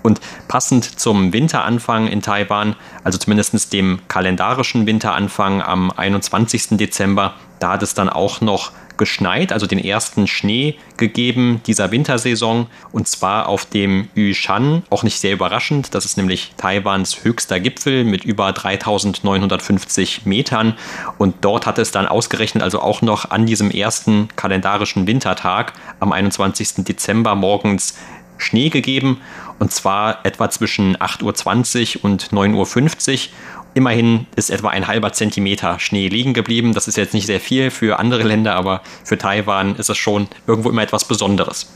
Und 0.02 0.20
passend 0.48 1.00
zum 1.00 1.32
Winteranfang 1.32 2.06
in 2.06 2.22
Taiwan, 2.22 2.76
also 3.02 3.18
zumindest 3.18 3.72
dem 3.72 4.00
kalendarischen 4.08 4.86
Winteranfang 4.86 5.62
am 5.62 5.90
21. 5.90 6.76
Dezember, 6.76 7.34
da 7.58 7.72
hat 7.72 7.82
es 7.82 7.94
dann 7.94 8.08
auch 8.08 8.40
noch 8.40 8.72
geschneit, 9.02 9.52
also 9.52 9.66
den 9.66 9.80
ersten 9.80 10.28
Schnee 10.28 10.76
gegeben 10.96 11.60
dieser 11.66 11.90
Wintersaison. 11.90 12.68
Und 12.92 13.08
zwar 13.08 13.48
auf 13.48 13.64
dem 13.64 14.08
Yushan, 14.14 14.84
auch 14.90 15.02
nicht 15.02 15.18
sehr 15.18 15.32
überraschend, 15.32 15.92
das 15.92 16.04
ist 16.04 16.16
nämlich 16.16 16.52
Taiwans 16.56 17.24
höchster 17.24 17.58
Gipfel 17.58 18.04
mit 18.04 18.24
über 18.24 18.52
3950 18.52 20.24
Metern. 20.24 20.74
Und 21.18 21.34
dort 21.40 21.66
hat 21.66 21.78
es 21.78 21.90
dann 21.90 22.06
ausgerechnet, 22.06 22.62
also 22.62 22.80
auch 22.80 23.02
noch 23.02 23.32
an 23.32 23.44
diesem 23.44 23.72
ersten 23.72 24.28
kalendarischen 24.36 25.08
Wintertag 25.08 25.72
am 25.98 26.12
21. 26.12 26.84
Dezember 26.84 27.34
morgens 27.34 27.98
Schnee 28.38 28.68
gegeben. 28.68 29.20
Und 29.58 29.72
zwar 29.72 30.24
etwa 30.24 30.48
zwischen 30.48 30.96
8.20 30.96 31.96
Uhr 31.96 32.04
und 32.04 32.28
9.50 32.28 33.30
Uhr 33.30 33.61
Immerhin 33.74 34.26
ist 34.36 34.50
etwa 34.50 34.68
ein 34.68 34.86
halber 34.86 35.12
Zentimeter 35.12 35.78
Schnee 35.78 36.08
liegen 36.08 36.34
geblieben. 36.34 36.74
Das 36.74 36.88
ist 36.88 36.96
jetzt 36.96 37.14
nicht 37.14 37.26
sehr 37.26 37.40
viel 37.40 37.70
für 37.70 37.98
andere 37.98 38.22
Länder, 38.22 38.54
aber 38.54 38.82
für 39.04 39.16
Taiwan 39.16 39.76
ist 39.76 39.88
es 39.88 39.96
schon 39.96 40.28
irgendwo 40.46 40.68
immer 40.70 40.82
etwas 40.82 41.06
Besonderes. 41.06 41.72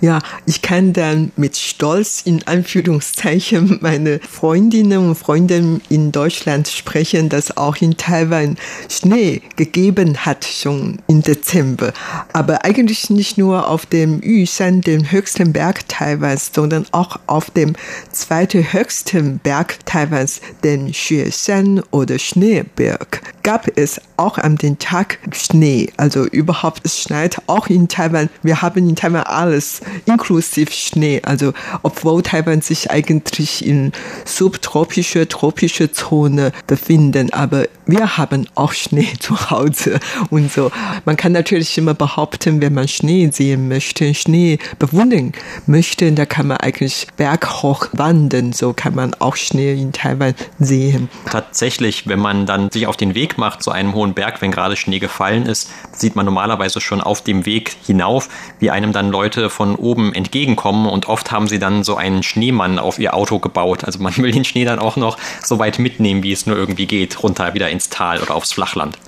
Ja, 0.00 0.20
ich 0.46 0.62
kann 0.62 0.92
dann 0.92 1.32
mit 1.36 1.56
Stolz 1.56 2.22
in 2.24 2.46
Anführungszeichen 2.46 3.78
meine 3.80 4.20
Freundinnen 4.20 5.08
und 5.08 5.14
Freunde 5.14 5.80
in 5.88 6.12
Deutschland 6.12 6.68
sprechen, 6.68 7.28
dass 7.28 7.56
auch 7.56 7.76
in 7.76 7.96
Taiwan 7.96 8.56
Schnee 8.88 9.42
gegeben 9.56 10.18
hat, 10.18 10.44
schon 10.44 10.98
im 11.06 11.22
Dezember. 11.22 11.92
Aber 12.32 12.64
eigentlich 12.64 13.10
nicht 13.10 13.38
nur 13.38 13.68
auf 13.68 13.86
dem 13.86 14.20
Yushan, 14.22 14.80
dem 14.80 15.10
höchsten 15.10 15.52
Berg 15.52 15.88
Taiwans, 15.88 16.50
sondern 16.54 16.86
auch 16.92 17.18
auf 17.26 17.50
dem 17.50 17.74
zweiten 18.10 18.72
höchsten 18.72 19.38
Berg 19.38 19.78
Taiwans, 19.86 20.40
den 20.64 20.92
Xueshan 20.92 21.82
oder 21.90 22.18
Schneeberg, 22.18 23.22
gab 23.42 23.66
es 23.76 24.00
auch 24.16 24.38
an 24.38 24.56
dem 24.56 24.78
Tag 24.78 25.18
Schnee. 25.32 25.90
Also 25.96 26.26
überhaupt, 26.26 26.80
es 26.84 27.00
schneit 27.00 27.40
auch 27.46 27.68
in 27.68 27.88
Taiwan. 27.88 28.28
Wir 28.42 28.62
haben 28.62 28.88
in 28.88 28.96
Taiwan 28.96 29.22
alles 29.22 29.57
alles 29.58 29.80
inklusive 30.06 30.70
Schnee. 30.72 31.20
Also 31.24 31.52
obwohl 31.82 32.22
Taiwan 32.22 32.60
sich 32.60 32.90
eigentlich 32.90 33.64
in 33.66 33.92
subtropische, 34.24 35.26
tropische 35.28 35.90
Zone 35.90 36.52
befinden, 36.66 37.32
aber 37.32 37.66
wir 37.88 38.18
haben 38.18 38.46
auch 38.54 38.72
Schnee 38.72 39.14
zu 39.18 39.50
Hause 39.50 39.98
und 40.28 40.52
so. 40.52 40.70
Man 41.06 41.16
kann 41.16 41.32
natürlich 41.32 41.76
immer 41.78 41.94
behaupten, 41.94 42.60
wenn 42.60 42.74
man 42.74 42.86
Schnee 42.86 43.30
sehen 43.32 43.68
möchte, 43.68 44.14
Schnee 44.14 44.58
bewundern 44.78 45.32
möchte, 45.66 46.12
da 46.12 46.26
kann 46.26 46.48
man 46.48 46.58
eigentlich 46.58 47.06
berghoch 47.16 47.88
wandern. 47.92 48.52
So 48.52 48.74
kann 48.74 48.94
man 48.94 49.14
auch 49.14 49.36
Schnee 49.36 49.72
in 49.72 49.92
Taiwan 49.92 50.34
sehen. 50.58 51.08
Tatsächlich, 51.30 52.06
wenn 52.06 52.18
man 52.18 52.44
dann 52.44 52.70
sich 52.70 52.86
auf 52.86 52.98
den 52.98 53.14
Weg 53.14 53.38
macht 53.38 53.62
zu 53.62 53.70
einem 53.70 53.94
hohen 53.94 54.12
Berg, 54.12 54.42
wenn 54.42 54.50
gerade 54.50 54.76
Schnee 54.76 54.98
gefallen 54.98 55.46
ist, 55.46 55.70
sieht 55.92 56.14
man 56.14 56.26
normalerweise 56.26 56.82
schon 56.82 57.00
auf 57.00 57.22
dem 57.22 57.46
Weg 57.46 57.74
hinauf, 57.86 58.28
wie 58.58 58.70
einem 58.70 58.92
dann 58.92 59.10
Leute 59.10 59.48
von 59.48 59.74
oben 59.76 60.12
entgegenkommen 60.12 60.86
und 60.86 61.08
oft 61.08 61.32
haben 61.32 61.48
sie 61.48 61.58
dann 61.58 61.84
so 61.84 61.96
einen 61.96 62.22
Schneemann 62.22 62.78
auf 62.78 62.98
ihr 62.98 63.14
Auto 63.14 63.38
gebaut. 63.38 63.84
Also 63.84 63.98
man 64.00 64.14
will 64.18 64.30
den 64.30 64.44
Schnee 64.44 64.66
dann 64.66 64.78
auch 64.78 64.96
noch 64.96 65.16
so 65.42 65.58
weit 65.58 65.78
mitnehmen, 65.78 66.22
wie 66.22 66.32
es 66.32 66.44
nur 66.44 66.56
irgendwie 66.56 66.86
geht, 66.86 67.22
runter 67.22 67.54
wieder 67.54 67.70
ins 67.78 67.90
Tal 67.90 68.20
oder 68.20 68.34
aufs 68.34 68.52
Flachland. 68.52 68.98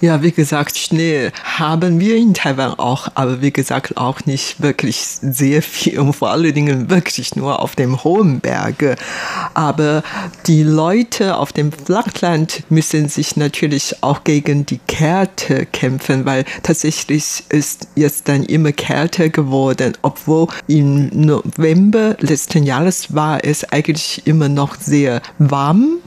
Ja, 0.00 0.22
wie 0.22 0.32
gesagt, 0.32 0.76
Schnee 0.76 1.30
haben 1.44 2.00
wir 2.00 2.16
in 2.16 2.34
Taiwan 2.34 2.78
auch, 2.78 3.08
aber 3.14 3.40
wie 3.42 3.52
gesagt 3.52 3.96
auch 3.96 4.24
nicht 4.24 4.62
wirklich 4.62 4.98
sehr 4.98 5.62
viel 5.62 5.98
und 5.98 6.12
vor 6.14 6.30
allen 6.30 6.54
Dingen 6.54 6.90
wirklich 6.90 7.36
nur 7.36 7.60
auf 7.60 7.74
dem 7.74 8.02
hohen 8.04 8.40
Berge. 8.40 8.96
Aber 9.54 10.02
die 10.46 10.62
Leute 10.62 11.36
auf 11.36 11.52
dem 11.52 11.72
Flachland 11.72 12.62
müssen 12.70 13.08
sich 13.08 13.36
natürlich 13.36 14.02
auch 14.02 14.24
gegen 14.24 14.66
die 14.66 14.80
Kälte 14.86 15.66
kämpfen, 15.66 16.24
weil 16.24 16.44
tatsächlich 16.62 17.44
ist 17.48 17.88
jetzt 17.94 18.28
dann 18.28 18.44
immer 18.44 18.72
kälter 18.72 19.28
geworden 19.28 19.94
obwohl 20.02 20.48
im 20.66 21.08
November 21.12 22.16
letzten 22.20 22.64
Jahres 22.64 23.14
war 23.14 23.44
es 23.44 23.64
eigentlich 23.64 24.26
immer 24.26 24.48
noch 24.48 24.76
sehr 24.76 25.22
warm 25.38 25.98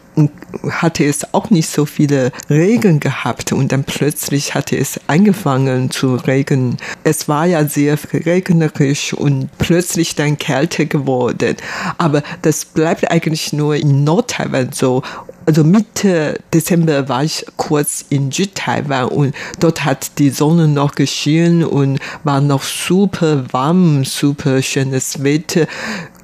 hatte 0.69 1.05
es 1.05 1.33
auch 1.33 1.49
nicht 1.49 1.69
so 1.69 1.85
viele 1.85 2.31
Regen 2.49 2.99
gehabt 2.99 3.53
und 3.53 3.71
dann 3.71 3.83
plötzlich 3.83 4.53
hatte 4.55 4.77
es 4.77 4.99
angefangen 5.07 5.89
zu 5.89 6.15
regnen. 6.15 6.77
Es 7.03 7.27
war 7.27 7.45
ja 7.45 7.65
sehr 7.65 7.97
regnerisch 8.13 9.13
und 9.13 9.49
plötzlich 9.57 10.15
dann 10.15 10.37
kälter 10.37 10.85
geworden. 10.85 11.55
Aber 11.97 12.23
das 12.41 12.65
bleibt 12.65 13.09
eigentlich 13.09 13.53
nur 13.53 13.75
in 13.75 14.03
Nordtaiwan 14.03 14.71
so 14.73 15.01
also 15.45 15.63
Mitte 15.63 16.39
Dezember 16.53 17.09
war 17.09 17.23
ich 17.23 17.45
kurz 17.57 18.05
in 18.09 18.31
Südtaiwan 18.31 19.07
und 19.09 19.35
dort 19.59 19.83
hat 19.85 20.19
die 20.19 20.29
Sonne 20.29 20.67
noch 20.67 20.93
geschienen 20.93 21.63
und 21.63 21.99
war 22.23 22.41
noch 22.41 22.63
super 22.63 23.45
warm, 23.51 24.05
super 24.05 24.61
schönes 24.61 25.23
Wetter. 25.23 25.67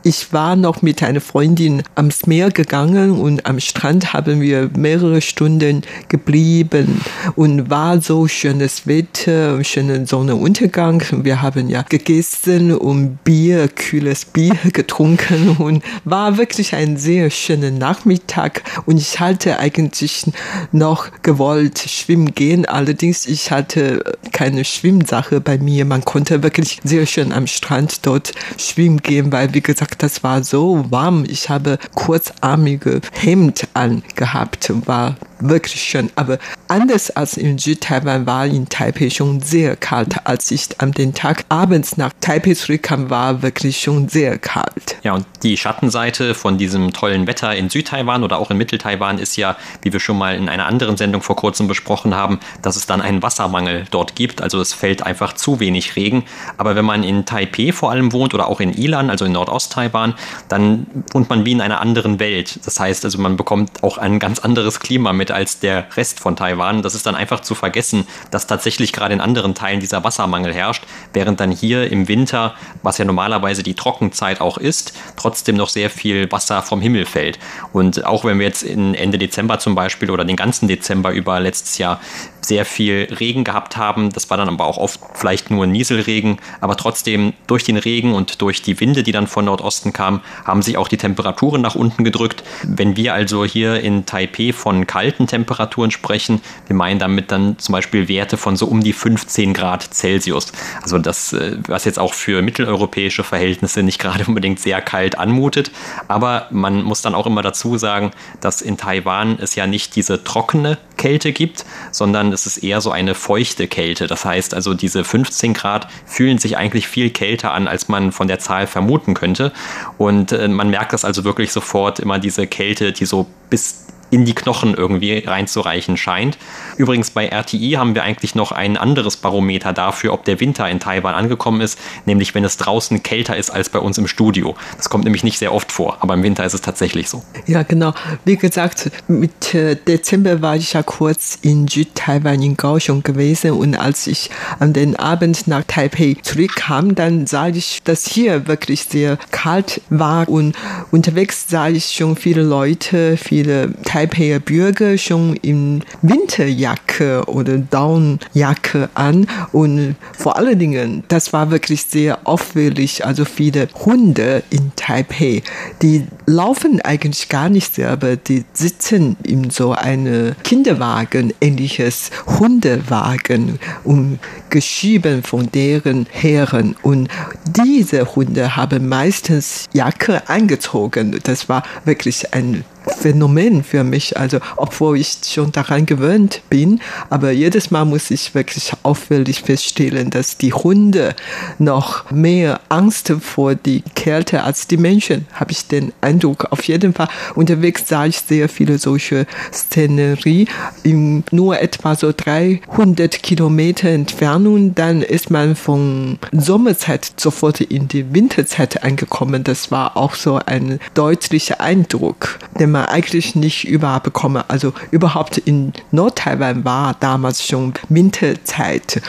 Ich 0.08 0.32
war 0.32 0.56
noch 0.56 0.82
mit 0.82 1.04
einer 1.04 1.20
Freundin 1.20 1.84
ans 1.96 2.28
Meer 2.28 2.50
gegangen 2.50 3.20
und 3.20 3.46
am 3.46 3.60
Strand 3.60 4.14
haben 4.14 4.40
wir 4.40 4.70
mehrere 4.74 5.20
Stunden 5.20 5.82
geblieben 6.08 7.02
und 7.36 7.70
war 7.70 8.00
so 8.00 8.26
schönes 8.30 8.88
Wetter, 8.88 9.62
schöner 9.66 10.06
Sonnenuntergang. 10.06 11.04
Wir 11.12 11.42
haben 11.42 11.68
ja 11.68 11.82
gegessen 11.82 12.72
und 12.72 13.22
Bier, 13.26 13.68
kühles 13.68 14.24
Bier 14.24 14.56
getrunken 14.72 15.58
und 15.60 15.84
war 16.06 16.38
wirklich 16.38 16.74
ein 16.74 16.96
sehr 16.96 17.30
schöner 17.30 17.72
Nachmittag 17.72 18.64
und 18.86 19.00
ich 19.00 19.20
hatte 19.20 19.60
eigentlich 19.60 20.24
noch 20.72 21.10
gewollt 21.22 21.80
schwimmen 21.80 22.34
gehen. 22.34 22.66
Allerdings 22.66 23.26
ich 23.26 23.52
hatte 23.52 24.06
keine 24.32 24.64
Schwimmsache 24.64 25.42
bei 25.42 25.58
mir. 25.58 25.84
Man 25.84 26.06
konnte 26.06 26.44
wirklich 26.44 26.80
sehr 26.86 27.06
schön 27.06 27.34
am 27.34 27.46
Strand 27.46 28.06
dort 28.06 28.32
schwimmen 28.58 29.02
gehen, 29.02 29.34
weil 29.34 29.54
wie 29.54 29.60
gesagt 29.62 29.97
das 29.98 30.24
war 30.24 30.44
so 30.44 30.86
warm. 30.90 31.26
Ich 31.28 31.50
habe 31.50 31.78
kurzarmige 31.96 33.02
Hemd 33.12 33.68
angehabt, 33.74 34.72
war 34.86 35.16
wirklich 35.40 35.82
schön. 35.82 36.12
Aber 36.16 36.38
anders 36.68 37.12
als 37.12 37.38
in 37.38 37.58
Südtaiwan 37.58 38.26
war 38.26 38.46
in 38.46 38.70
Taipei 38.70 39.10
schon 39.10 39.42
sehr 39.42 39.76
kalt. 39.76 40.16
Als 40.26 40.52
ich 40.52 40.80
an 40.80 40.92
den 40.92 41.14
Tag 41.14 41.46
abends 41.50 41.98
nach 41.98 42.12
Taipei 42.22 42.54
zurückkam, 42.54 43.10
war 43.10 43.42
wirklich 43.42 43.80
schon 43.80 44.10
sehr 44.10 44.38
kalt. 44.38 44.98
Ja, 45.04 45.14
und 45.14 45.26
die 45.44 45.58
Schattenseite 45.58 46.34
von 46.34 46.58
diesem 46.58 46.94
tollen 46.94 47.28
Wetter 47.28 47.56
in 47.56 47.70
Südtaiwan 47.70 48.24
oder 48.24 48.40
auch 48.40 48.52
in 48.52 48.58
Mitteltaiwan 48.58 49.20
ist 49.20 49.38
ja, 49.38 49.56
wie 49.82 49.94
wir 49.94 50.00
schon 50.00 50.18
mal 50.18 50.36
in 50.36 50.50
einer 50.50 50.66
anderen 50.66 50.98
Sendung 50.98 51.22
vor 51.22 51.36
kurzem 51.36 51.68
besprochen 51.68 52.16
haben, 52.16 52.40
dass 52.62 52.76
es 52.76 52.86
dann 52.86 53.02
einen 53.02 53.22
Wassermangel 53.22 53.86
dort 53.92 54.16
gibt. 54.16 54.42
Also 54.42 54.60
es 54.60 54.74
fällt 54.74 55.04
einfach 55.04 55.34
zu 55.34 55.60
wenig 55.60 55.96
Regen. 55.96 56.24
Aber 56.58 56.76
wenn 56.76 56.86
man 56.86 57.04
in 57.04 57.26
Taipei 57.26 57.72
vor 57.72 57.92
allem 57.92 58.14
wohnt 58.14 58.34
oder 58.34 58.48
auch 58.48 58.60
in 58.60 58.74
Ilan, 58.74 59.10
also 59.10 59.26
in 59.26 59.32
Nordost-Taiwan, 59.32 60.16
dann 60.50 60.88
wohnt 61.12 61.30
man 61.30 61.46
wie 61.46 61.52
in 61.52 61.62
einer 61.62 61.82
anderen 61.82 62.20
Welt. 62.20 62.60
Das 62.66 62.80
heißt 62.80 63.06
also, 63.06 63.18
man 63.20 63.38
bekommt 63.38 63.84
auch 63.84 63.98
ein 63.98 64.20
ganz 64.20 64.40
anderes 64.40 64.80
Klima 64.80 65.14
mit 65.14 65.27
als 65.32 65.60
der 65.60 65.88
Rest 65.96 66.20
von 66.20 66.36
Taiwan. 66.36 66.82
Das 66.82 66.96
ist 66.96 67.06
dann 67.06 67.16
einfach 67.16 67.42
zu 67.42 67.56
vergessen, 67.56 68.08
dass 68.32 68.48
tatsächlich 68.48 68.94
gerade 68.94 69.14
in 69.14 69.22
anderen 69.22 69.56
Teilen 69.56 69.80
dieser 69.80 70.04
Wassermangel 70.04 70.54
herrscht, 70.54 70.84
während 71.14 71.40
dann 71.40 71.52
hier 71.52 71.92
im 71.92 72.08
Winter, 72.08 72.56
was 72.84 72.98
ja 72.98 73.06
normalerweise 73.06 73.64
die 73.64 73.74
Trockenzeit 73.74 74.42
auch 74.42 74.58
ist, 74.58 74.94
trotzdem 75.16 75.56
noch 75.56 75.70
sehr 75.70 75.90
viel 75.90 76.32
Wasser 76.32 76.62
vom 76.62 76.82
Himmel 76.82 77.06
fällt. 77.06 77.40
Und 77.74 78.06
auch 78.06 78.26
wenn 78.26 78.40
wir 78.40 78.46
jetzt 78.46 78.64
in 78.64 78.96
Ende 78.96 79.18
Dezember 79.18 79.60
zum 79.60 79.76
Beispiel 79.76 80.12
oder 80.12 80.26
den 80.26 80.36
ganzen 80.36 80.68
Dezember 80.68 81.12
über 81.12 81.40
letztes 81.40 81.78
Jahr 81.78 82.00
sehr 82.48 82.66
viel 82.66 83.08
Regen 83.20 83.44
gehabt 83.44 83.78
haben. 83.78 84.10
Das 84.12 84.30
war 84.30 84.38
dann 84.38 84.48
aber 84.48 84.66
auch 84.66 84.78
oft 84.78 85.00
vielleicht 85.14 85.52
nur 85.52 85.68
Nieselregen, 85.68 86.38
aber 86.62 86.78
trotzdem 86.78 87.34
durch 87.46 87.64
den 87.64 87.78
Regen 87.78 88.14
und 88.14 88.42
durch 88.42 88.62
die 88.62 88.80
Winde, 88.80 89.04
die 89.04 89.12
dann 89.12 89.28
von 89.28 89.46
Nordosten 89.46 89.94
kamen, 89.94 90.22
haben 90.46 90.62
sich 90.62 90.78
auch 90.78 90.88
die 90.88 90.98
Temperaturen 90.98 91.62
nach 91.62 91.76
unten 91.76 92.04
gedrückt. 92.04 92.44
Wenn 92.64 92.96
wir 92.96 93.14
also 93.14 93.44
hier 93.44 93.82
in 93.82 94.06
Taipei 94.06 94.54
von 94.54 94.88
kalten 94.88 95.28
Temperaturen 95.28 95.92
sprechen, 95.92 96.42
wir 96.68 96.76
meinen 96.76 97.00
damit 97.00 97.32
dann 97.32 97.60
zum 97.60 97.74
Beispiel 97.74 98.08
Werte 98.08 98.38
von 98.38 98.56
so 98.56 98.68
um 98.68 98.82
die 98.82 98.94
15 98.94 99.54
Grad 99.54 99.94
Celsius. 99.94 100.52
Also 100.82 100.98
das, 101.00 101.34
äh, 101.34 101.58
was 101.68 101.86
jetzt 101.86 102.00
auch 102.00 102.14
für 102.14 102.42
mitteleuropäische 102.42 103.24
Verhältnisse 103.24 103.84
nicht 103.84 104.00
gerade 104.00 104.26
unbedingt 104.26 104.60
sehr 104.60 104.82
kalt 104.82 105.20
anmutet. 105.20 105.72
Aber 106.08 106.48
man 106.52 106.84
muss 106.84 107.02
dann 107.02 107.16
auch 107.16 107.26
immer 107.26 107.42
dazu 107.42 107.78
sagen, 107.78 108.12
dass 108.40 108.62
in 108.62 108.78
Taiwan 108.78 109.38
es 109.40 109.56
ja 109.56 109.68
nicht 109.68 109.96
diese 109.96 110.24
trockene 110.24 110.78
Kälte 110.98 111.32
gibt, 111.32 111.66
sondern 111.92 112.37
es 112.38 112.46
ist 112.46 112.64
eher 112.64 112.82
so 112.82 112.92
eine 112.92 113.16
feuchte 113.16 113.68
Kälte. 113.68 114.08
Das 114.08 114.24
heißt 114.24 114.54
also, 114.54 114.74
diese 114.74 115.04
15 115.04 115.54
Grad 115.54 115.88
fühlen 116.06 116.38
sich 116.38 116.58
eigentlich 116.58 116.88
viel 116.88 117.10
kälter 117.10 117.54
an, 117.54 117.68
als 117.68 117.90
man 117.90 118.12
von 118.12 118.28
der 118.28 118.40
Zahl 118.40 118.68
vermuten 118.68 119.14
könnte. 119.16 119.52
Und 119.98 120.32
äh, 120.32 120.48
man 120.48 120.70
merkt 120.70 120.94
das 120.94 121.04
also 121.04 121.24
wirklich 121.24 121.52
sofort 121.52 122.00
immer 122.00 122.20
diese 122.20 122.46
Kälte, 122.48 122.92
die 122.92 123.06
so 123.06 123.26
bis 123.50 123.87
in 124.10 124.26
die 124.26 124.34
Knochen 124.34 124.74
irgendwie 124.74 125.20
reinzureichen 125.20 125.98
scheint. 125.98 126.38
Übrigens 126.78 127.12
bei 127.12 127.28
RTI 127.28 127.72
haben 127.78 127.96
wir 127.96 128.04
eigentlich 128.04 128.36
noch 128.36 128.52
ein 128.52 128.78
anderes 128.78 129.18
Barometer 129.18 129.74
dafür, 129.74 130.14
ob 130.14 130.26
der 130.26 130.40
Winter 130.40 130.70
in 130.70 130.80
Taiwan 130.80 131.14
angekommen 131.14 131.62
ist, 131.62 131.78
nämlich 132.06 132.34
wenn 132.36 132.46
es 132.46 132.58
draußen 132.58 133.04
kälter 133.04 133.36
ist 133.36 133.50
als 133.50 133.70
bei 133.70 133.80
uns 133.80 133.98
im 133.98 134.08
Studio. 134.08 134.56
Das 134.78 134.90
kommt 134.90 135.04
nämlich 135.04 135.24
nicht 135.24 135.40
sehr 135.40 135.54
oft 135.54 135.72
vor, 135.72 135.98
aber 136.00 136.14
im 136.14 136.24
Winter 136.24 136.46
ist 136.46 136.54
es 136.54 136.62
tatsächlich 136.62 137.10
so. 137.10 137.24
Ja, 137.46 137.64
genau. 137.64 137.94
Wie 138.26 138.38
gesagt, 138.38 138.92
mit 139.08 139.54
äh, 139.54 139.76
Dezember 139.76 140.42
war 140.42 140.56
ich 140.56 140.74
ja 140.74 140.84
kurz 140.84 141.38
in 141.42 141.68
Südtaiwan 141.68 142.42
in 142.42 142.56
Kaohsiung 142.56 143.04
gewesen 143.04 143.52
und 143.52 143.76
als 143.76 144.08
ich 144.08 144.30
an 144.60 144.74
den 144.74 144.96
Abend 144.96 145.48
nach 145.48 145.64
Taipei 145.68 146.16
zurückkam, 146.22 146.96
dann 146.96 147.28
sah 147.28 147.48
ich, 147.50 147.82
dass 147.84 148.08
hier 148.08 148.48
wirklich 148.48 148.86
sehr 148.86 149.18
kalt 149.32 149.82
war 149.90 150.30
und 150.30 150.56
unterwegs 150.92 151.46
sah 151.50 151.68
ich 151.68 151.92
schon 151.92 152.16
viele 152.16 152.44
Leute, 152.44 153.18
viele 153.18 153.74
Taiwan 153.84 153.97
Taipei 153.98 154.38
Bürger 154.38 154.96
schon 154.96 155.38
in 155.38 155.84
Winterjacke 156.04 157.24
oder 157.26 157.58
Downjacke 157.58 158.92
an 158.94 159.26
und 159.52 159.96
vor 160.16 160.38
allen 160.38 160.60
Dingen, 160.60 161.04
das 161.08 161.34
war 161.34 161.50
wirklich 161.50 161.82
sehr 161.82 162.20
auffällig, 162.26 163.04
also 163.04 163.26
viele 163.26 163.68
Hunde 163.86 164.44
in 164.52 164.72
Taipei, 164.76 165.42
die 165.82 166.06
laufen 166.28 166.80
eigentlich 166.82 167.28
gar 167.28 167.50
nicht 167.50 167.74
selber, 167.74 168.18
die 168.18 168.46
sitzen 168.54 169.18
in 169.24 169.50
so 169.50 169.72
einem 169.72 170.36
Kinderwagen, 170.44 171.34
ähnliches 171.42 172.12
Hundewagen 172.40 173.58
und 173.84 174.20
geschieben 174.52 175.24
von 175.24 175.52
deren 175.52 176.06
Herren 176.12 176.76
und 176.84 177.10
diese 177.48 178.16
Hunde 178.16 178.56
haben 178.56 178.88
meistens 178.88 179.66
Jacke 179.74 180.30
angezogen. 180.30 181.20
Das 181.24 181.50
war 181.50 181.64
wirklich 181.84 182.36
ein 182.36 182.64
Phänomen 182.88 183.64
für 183.64 183.84
mich. 183.84 184.18
Also, 184.18 184.40
obwohl 184.56 184.98
ich 184.98 185.18
schon 185.28 185.52
daran 185.52 185.86
gewöhnt 185.86 186.42
bin, 186.50 186.80
aber 187.10 187.32
jedes 187.32 187.72
Mal 187.72 187.86
muss 187.86 188.12
ich 188.12 188.34
wirklich 188.36 188.72
auffällig 188.84 189.42
feststellen, 189.42 190.10
dass 190.10 190.38
die 190.38 190.54
Hunde 190.54 191.16
noch 191.60 192.10
mehr 192.12 192.60
Angst 192.70 193.14
vor 193.22 193.56
die 193.56 193.84
Kälte 193.96 194.44
als 194.44 194.68
die 194.68 194.78
Menschen, 194.78 195.26
habe 195.34 195.52
ich 195.52 195.68
den 195.68 195.94
Eindruck. 196.02 196.48
Auf 196.52 196.64
jeden 196.64 196.94
Fall 196.94 197.10
unterwegs 197.36 197.84
sah 197.88 198.06
ich 198.06 198.20
sehr 198.20 198.50
viele 198.50 198.78
solche 198.78 199.26
Szenerie. 199.54 200.48
In 200.84 201.24
nur 201.32 201.60
etwa 201.60 201.96
so 201.96 202.12
300 202.16 203.22
Kilometer 203.22 203.90
Entfernung, 203.90 204.76
dann 204.76 205.02
ist 205.02 205.30
man 205.30 205.56
von 205.56 206.20
Sommerzeit 206.32 207.12
sofort 207.18 207.62
in 207.62 207.88
die 207.88 208.14
Winterzeit 208.14 208.84
angekommen. 208.84 209.44
Das 209.44 209.72
war 209.72 209.98
auch 209.98 210.16
so 210.16 210.40
ein 210.46 210.80
deutlicher 210.94 211.62
Eindruck, 211.62 212.40
den 212.60 212.72
man 212.72 212.77
eigentlich 212.86 213.36
nicht 213.36 213.68
überall 213.68 214.00
bekommen. 214.00 214.44
Also 214.48 214.74
überhaupt 214.92 215.38
in 215.38 215.74
Nordtaiwan 215.92 216.66
war 216.66 216.96
damals 217.00 217.46
schon 217.46 217.74
Winterzeit. 217.90 219.02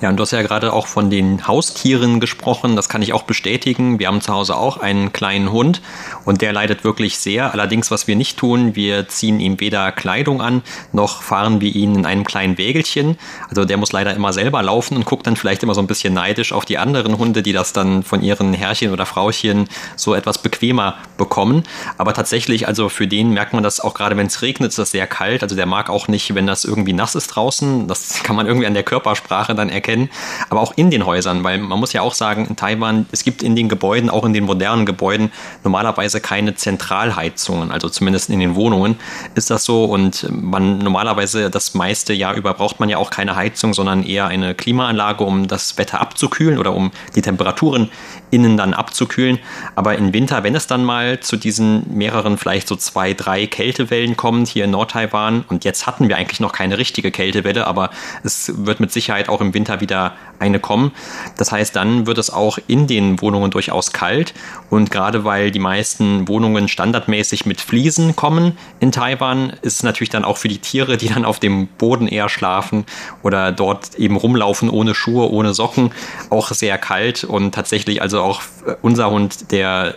Ja, 0.00 0.08
und 0.08 0.16
du 0.16 0.22
hast 0.22 0.32
ja 0.32 0.42
gerade 0.42 0.72
auch 0.72 0.86
von 0.86 1.10
den 1.10 1.46
Haustieren 1.46 2.20
gesprochen. 2.20 2.76
Das 2.76 2.88
kann 2.88 3.02
ich 3.02 3.12
auch 3.12 3.22
bestätigen. 3.22 3.98
Wir 3.98 4.08
haben 4.08 4.20
zu 4.20 4.32
Hause 4.32 4.56
auch 4.56 4.78
einen 4.78 5.12
kleinen 5.12 5.52
Hund 5.52 5.82
und 6.24 6.42
der 6.42 6.52
leidet 6.52 6.84
wirklich 6.84 7.18
sehr. 7.18 7.52
Allerdings, 7.52 7.90
was 7.90 8.06
wir 8.06 8.16
nicht 8.16 8.36
tun, 8.38 8.76
wir 8.76 9.08
ziehen 9.08 9.40
ihm 9.40 9.60
weder 9.60 9.92
Kleidung 9.92 10.40
an, 10.40 10.62
noch 10.92 11.22
fahren 11.22 11.60
wir 11.60 11.74
ihn 11.74 11.94
in 11.94 12.06
einem 12.06 12.24
kleinen 12.24 12.58
Wägelchen. 12.58 13.18
Also 13.48 13.64
der 13.64 13.76
muss 13.76 13.92
leider 13.92 14.14
immer 14.14 14.32
selber 14.32 14.62
laufen 14.62 14.96
und 14.96 15.04
guckt 15.04 15.26
dann 15.26 15.36
vielleicht 15.36 15.62
immer 15.62 15.74
so 15.74 15.80
ein 15.80 15.86
bisschen 15.86 16.14
neidisch 16.14 16.52
auf 16.52 16.64
die 16.64 16.78
anderen 16.78 17.18
Hunde, 17.18 17.42
die 17.42 17.52
das 17.52 17.72
dann 17.72 18.02
von 18.02 18.22
ihren 18.22 18.52
Herrchen 18.52 18.92
oder 18.92 19.06
Frauchen 19.06 19.68
so 19.96 20.14
etwas 20.14 20.38
bequemer 20.38 20.96
bekommen. 21.16 21.64
Aber 21.98 22.14
tatsächlich, 22.14 22.68
also 22.68 22.88
für 22.88 23.06
den 23.16 23.30
merkt 23.30 23.54
man 23.54 23.62
das 23.62 23.80
auch 23.80 23.94
gerade, 23.94 24.14
wenn 24.18 24.26
es 24.26 24.42
regnet, 24.42 24.68
ist 24.68 24.78
das 24.78 24.90
sehr 24.90 25.06
kalt. 25.06 25.42
Also 25.42 25.56
der 25.56 25.64
mag 25.64 25.88
auch 25.88 26.06
nicht, 26.06 26.34
wenn 26.34 26.46
das 26.46 26.66
irgendwie 26.66 26.92
nass 26.92 27.14
ist 27.14 27.28
draußen. 27.28 27.88
Das 27.88 28.22
kann 28.22 28.36
man 28.36 28.46
irgendwie 28.46 28.66
an 28.66 28.74
der 28.74 28.82
Körpersprache 28.82 29.54
dann 29.54 29.70
erkennen. 29.70 30.10
Aber 30.50 30.60
auch 30.60 30.74
in 30.76 30.90
den 30.90 31.06
Häusern, 31.06 31.42
weil 31.42 31.56
man 31.56 31.80
muss 31.80 31.94
ja 31.94 32.02
auch 32.02 32.12
sagen, 32.12 32.44
in 32.46 32.56
Taiwan, 32.56 33.06
es 33.12 33.24
gibt 33.24 33.42
in 33.42 33.56
den 33.56 33.70
Gebäuden, 33.70 34.10
auch 34.10 34.26
in 34.26 34.34
den 34.34 34.44
modernen 34.44 34.84
Gebäuden, 34.84 35.32
normalerweise 35.64 36.20
keine 36.20 36.56
Zentralheizungen. 36.56 37.72
Also 37.72 37.88
zumindest 37.88 38.28
in 38.28 38.38
den 38.38 38.54
Wohnungen 38.54 38.96
ist 39.34 39.48
das 39.48 39.64
so. 39.64 39.86
Und 39.86 40.26
man 40.30 40.76
normalerweise 40.78 41.48
das 41.48 41.72
meiste 41.72 42.12
Jahr 42.12 42.34
über 42.34 42.52
braucht 42.52 42.80
man 42.80 42.90
ja 42.90 42.98
auch 42.98 43.08
keine 43.08 43.34
Heizung, 43.34 43.72
sondern 43.72 44.02
eher 44.02 44.26
eine 44.26 44.54
Klimaanlage, 44.54 45.24
um 45.24 45.48
das 45.48 45.78
Wetter 45.78 46.02
abzukühlen 46.02 46.58
oder 46.58 46.74
um 46.74 46.90
die 47.14 47.22
Temperaturen 47.22 47.90
innen 48.30 48.58
dann 48.58 48.74
abzukühlen. 48.74 49.38
Aber 49.74 49.96
im 49.96 50.12
Winter, 50.12 50.44
wenn 50.44 50.54
es 50.54 50.66
dann 50.66 50.84
mal 50.84 51.20
zu 51.20 51.38
diesen 51.38 51.96
mehreren, 51.96 52.36
vielleicht 52.36 52.68
so 52.68 52.76
zwei, 52.76 52.95
drei 52.96 53.46
Kältewellen 53.46 54.16
kommt 54.16 54.48
hier 54.48 54.64
in 54.64 54.70
Nordtaiwan, 54.70 55.44
und 55.48 55.64
jetzt 55.64 55.86
hatten 55.86 56.08
wir 56.08 56.16
eigentlich 56.16 56.40
noch 56.40 56.52
keine 56.52 56.78
richtige 56.78 57.10
Kältewelle, 57.10 57.66
aber 57.66 57.90
es 58.24 58.52
wird 58.64 58.80
mit 58.80 58.92
Sicherheit 58.92 59.28
auch 59.28 59.40
im 59.40 59.54
Winter 59.54 59.80
wieder 59.80 60.14
eine 60.38 60.60
kommen. 60.60 60.92
Das 61.36 61.52
heißt, 61.52 61.74
dann 61.76 62.06
wird 62.06 62.18
es 62.18 62.30
auch 62.30 62.58
in 62.66 62.86
den 62.86 63.20
Wohnungen 63.20 63.50
durchaus 63.50 63.92
kalt. 63.92 64.34
Und 64.70 64.90
gerade 64.90 65.24
weil 65.24 65.50
die 65.50 65.58
meisten 65.58 66.28
Wohnungen 66.28 66.68
standardmäßig 66.68 67.46
mit 67.46 67.60
Fliesen 67.60 68.16
kommen 68.16 68.58
in 68.80 68.92
Taiwan, 68.92 69.50
ist 69.62 69.76
es 69.76 69.82
natürlich 69.82 70.10
dann 70.10 70.24
auch 70.24 70.36
für 70.36 70.48
die 70.48 70.58
Tiere, 70.58 70.96
die 70.96 71.08
dann 71.08 71.24
auf 71.24 71.38
dem 71.38 71.66
Boden 71.66 72.08
eher 72.08 72.28
schlafen 72.28 72.84
oder 73.22 73.52
dort 73.52 73.94
eben 73.96 74.16
rumlaufen 74.16 74.68
ohne 74.70 74.94
Schuhe, 74.94 75.30
ohne 75.30 75.54
Socken, 75.54 75.92
auch 76.30 76.50
sehr 76.50 76.78
kalt. 76.78 77.24
Und 77.24 77.54
tatsächlich 77.54 78.02
also 78.02 78.20
auch 78.22 78.42
unser 78.82 79.10
Hund, 79.10 79.50
der 79.52 79.94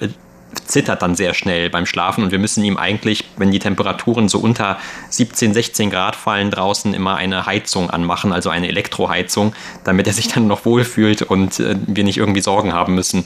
zittert 0.70 1.02
dann 1.02 1.16
sehr 1.16 1.34
schnell 1.34 1.70
beim 1.70 1.86
Schlafen. 1.86 2.24
Und 2.24 2.32
wir 2.32 2.40
müssen 2.40 2.64
ihm 2.64 2.78
eigentlich, 2.78 3.26
wenn 3.38 3.52
die 3.52 3.60
Temperaturen 3.60 4.30
so 4.30 4.40
unter 4.40 4.78
17, 5.10 5.54
16 5.54 5.90
Grad 5.90 6.16
fallen 6.16 6.52
draußen, 6.52 6.94
immer 6.94 7.16
eine 7.16 7.46
Heizung 7.46 7.90
anmachen, 7.90 8.32
also 8.32 8.50
eine 8.50 8.68
Elektroheizung, 8.68 9.54
damit 9.84 10.08
er 10.08 10.14
sich 10.14 10.28
dann 10.28 10.48
noch 10.48 10.66
wohlfühlt 10.66 11.24
und 11.24 11.60
äh, 11.60 11.76
wir 11.86 12.04
nicht 12.04 12.18
irgendwie 12.18 12.42
Sorgen 12.42 12.74
haben 12.74 12.96
müssen, 12.96 13.26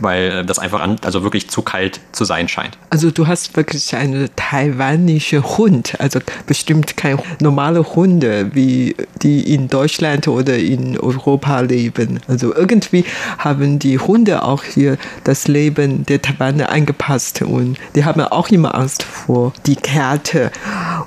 weil 0.00 0.44
das 0.44 0.58
einfach 0.58 0.80
an, 0.80 0.96
also 1.04 1.22
wirklich 1.22 1.48
zu 1.48 1.62
kalt 1.62 2.00
zu 2.12 2.24
sein 2.24 2.48
scheint. 2.48 2.78
Also 2.90 3.10
du 3.10 3.26
hast 3.26 3.56
wirklich 3.56 3.94
eine 3.94 4.28
taiwanische 4.36 5.42
Hund, 5.42 5.94
also 5.98 6.20
bestimmt 6.46 6.96
kein 6.96 7.18
normale 7.40 7.94
Hunde, 7.94 8.50
wie 8.54 8.96
die 9.22 9.54
in 9.54 9.68
Deutschland 9.68 10.28
oder 10.28 10.56
in 10.56 10.98
Europa 10.98 11.60
leben. 11.60 12.20
Also 12.28 12.54
irgendwie 12.54 13.04
haben 13.38 13.78
die 13.78 13.98
Hunde 13.98 14.42
auch 14.42 14.64
hier 14.64 14.96
das 15.24 15.48
Leben 15.48 16.06
der 16.06 16.22
Taiwaner 16.22 16.70
angepasst 16.70 17.42
und 17.42 17.78
die 17.94 18.04
haben 18.04 18.20
auch 18.20 18.48
immer 18.50 18.74
Angst 18.74 19.02
vor 19.02 19.52
die 19.66 19.76
Kälte. 19.76 20.50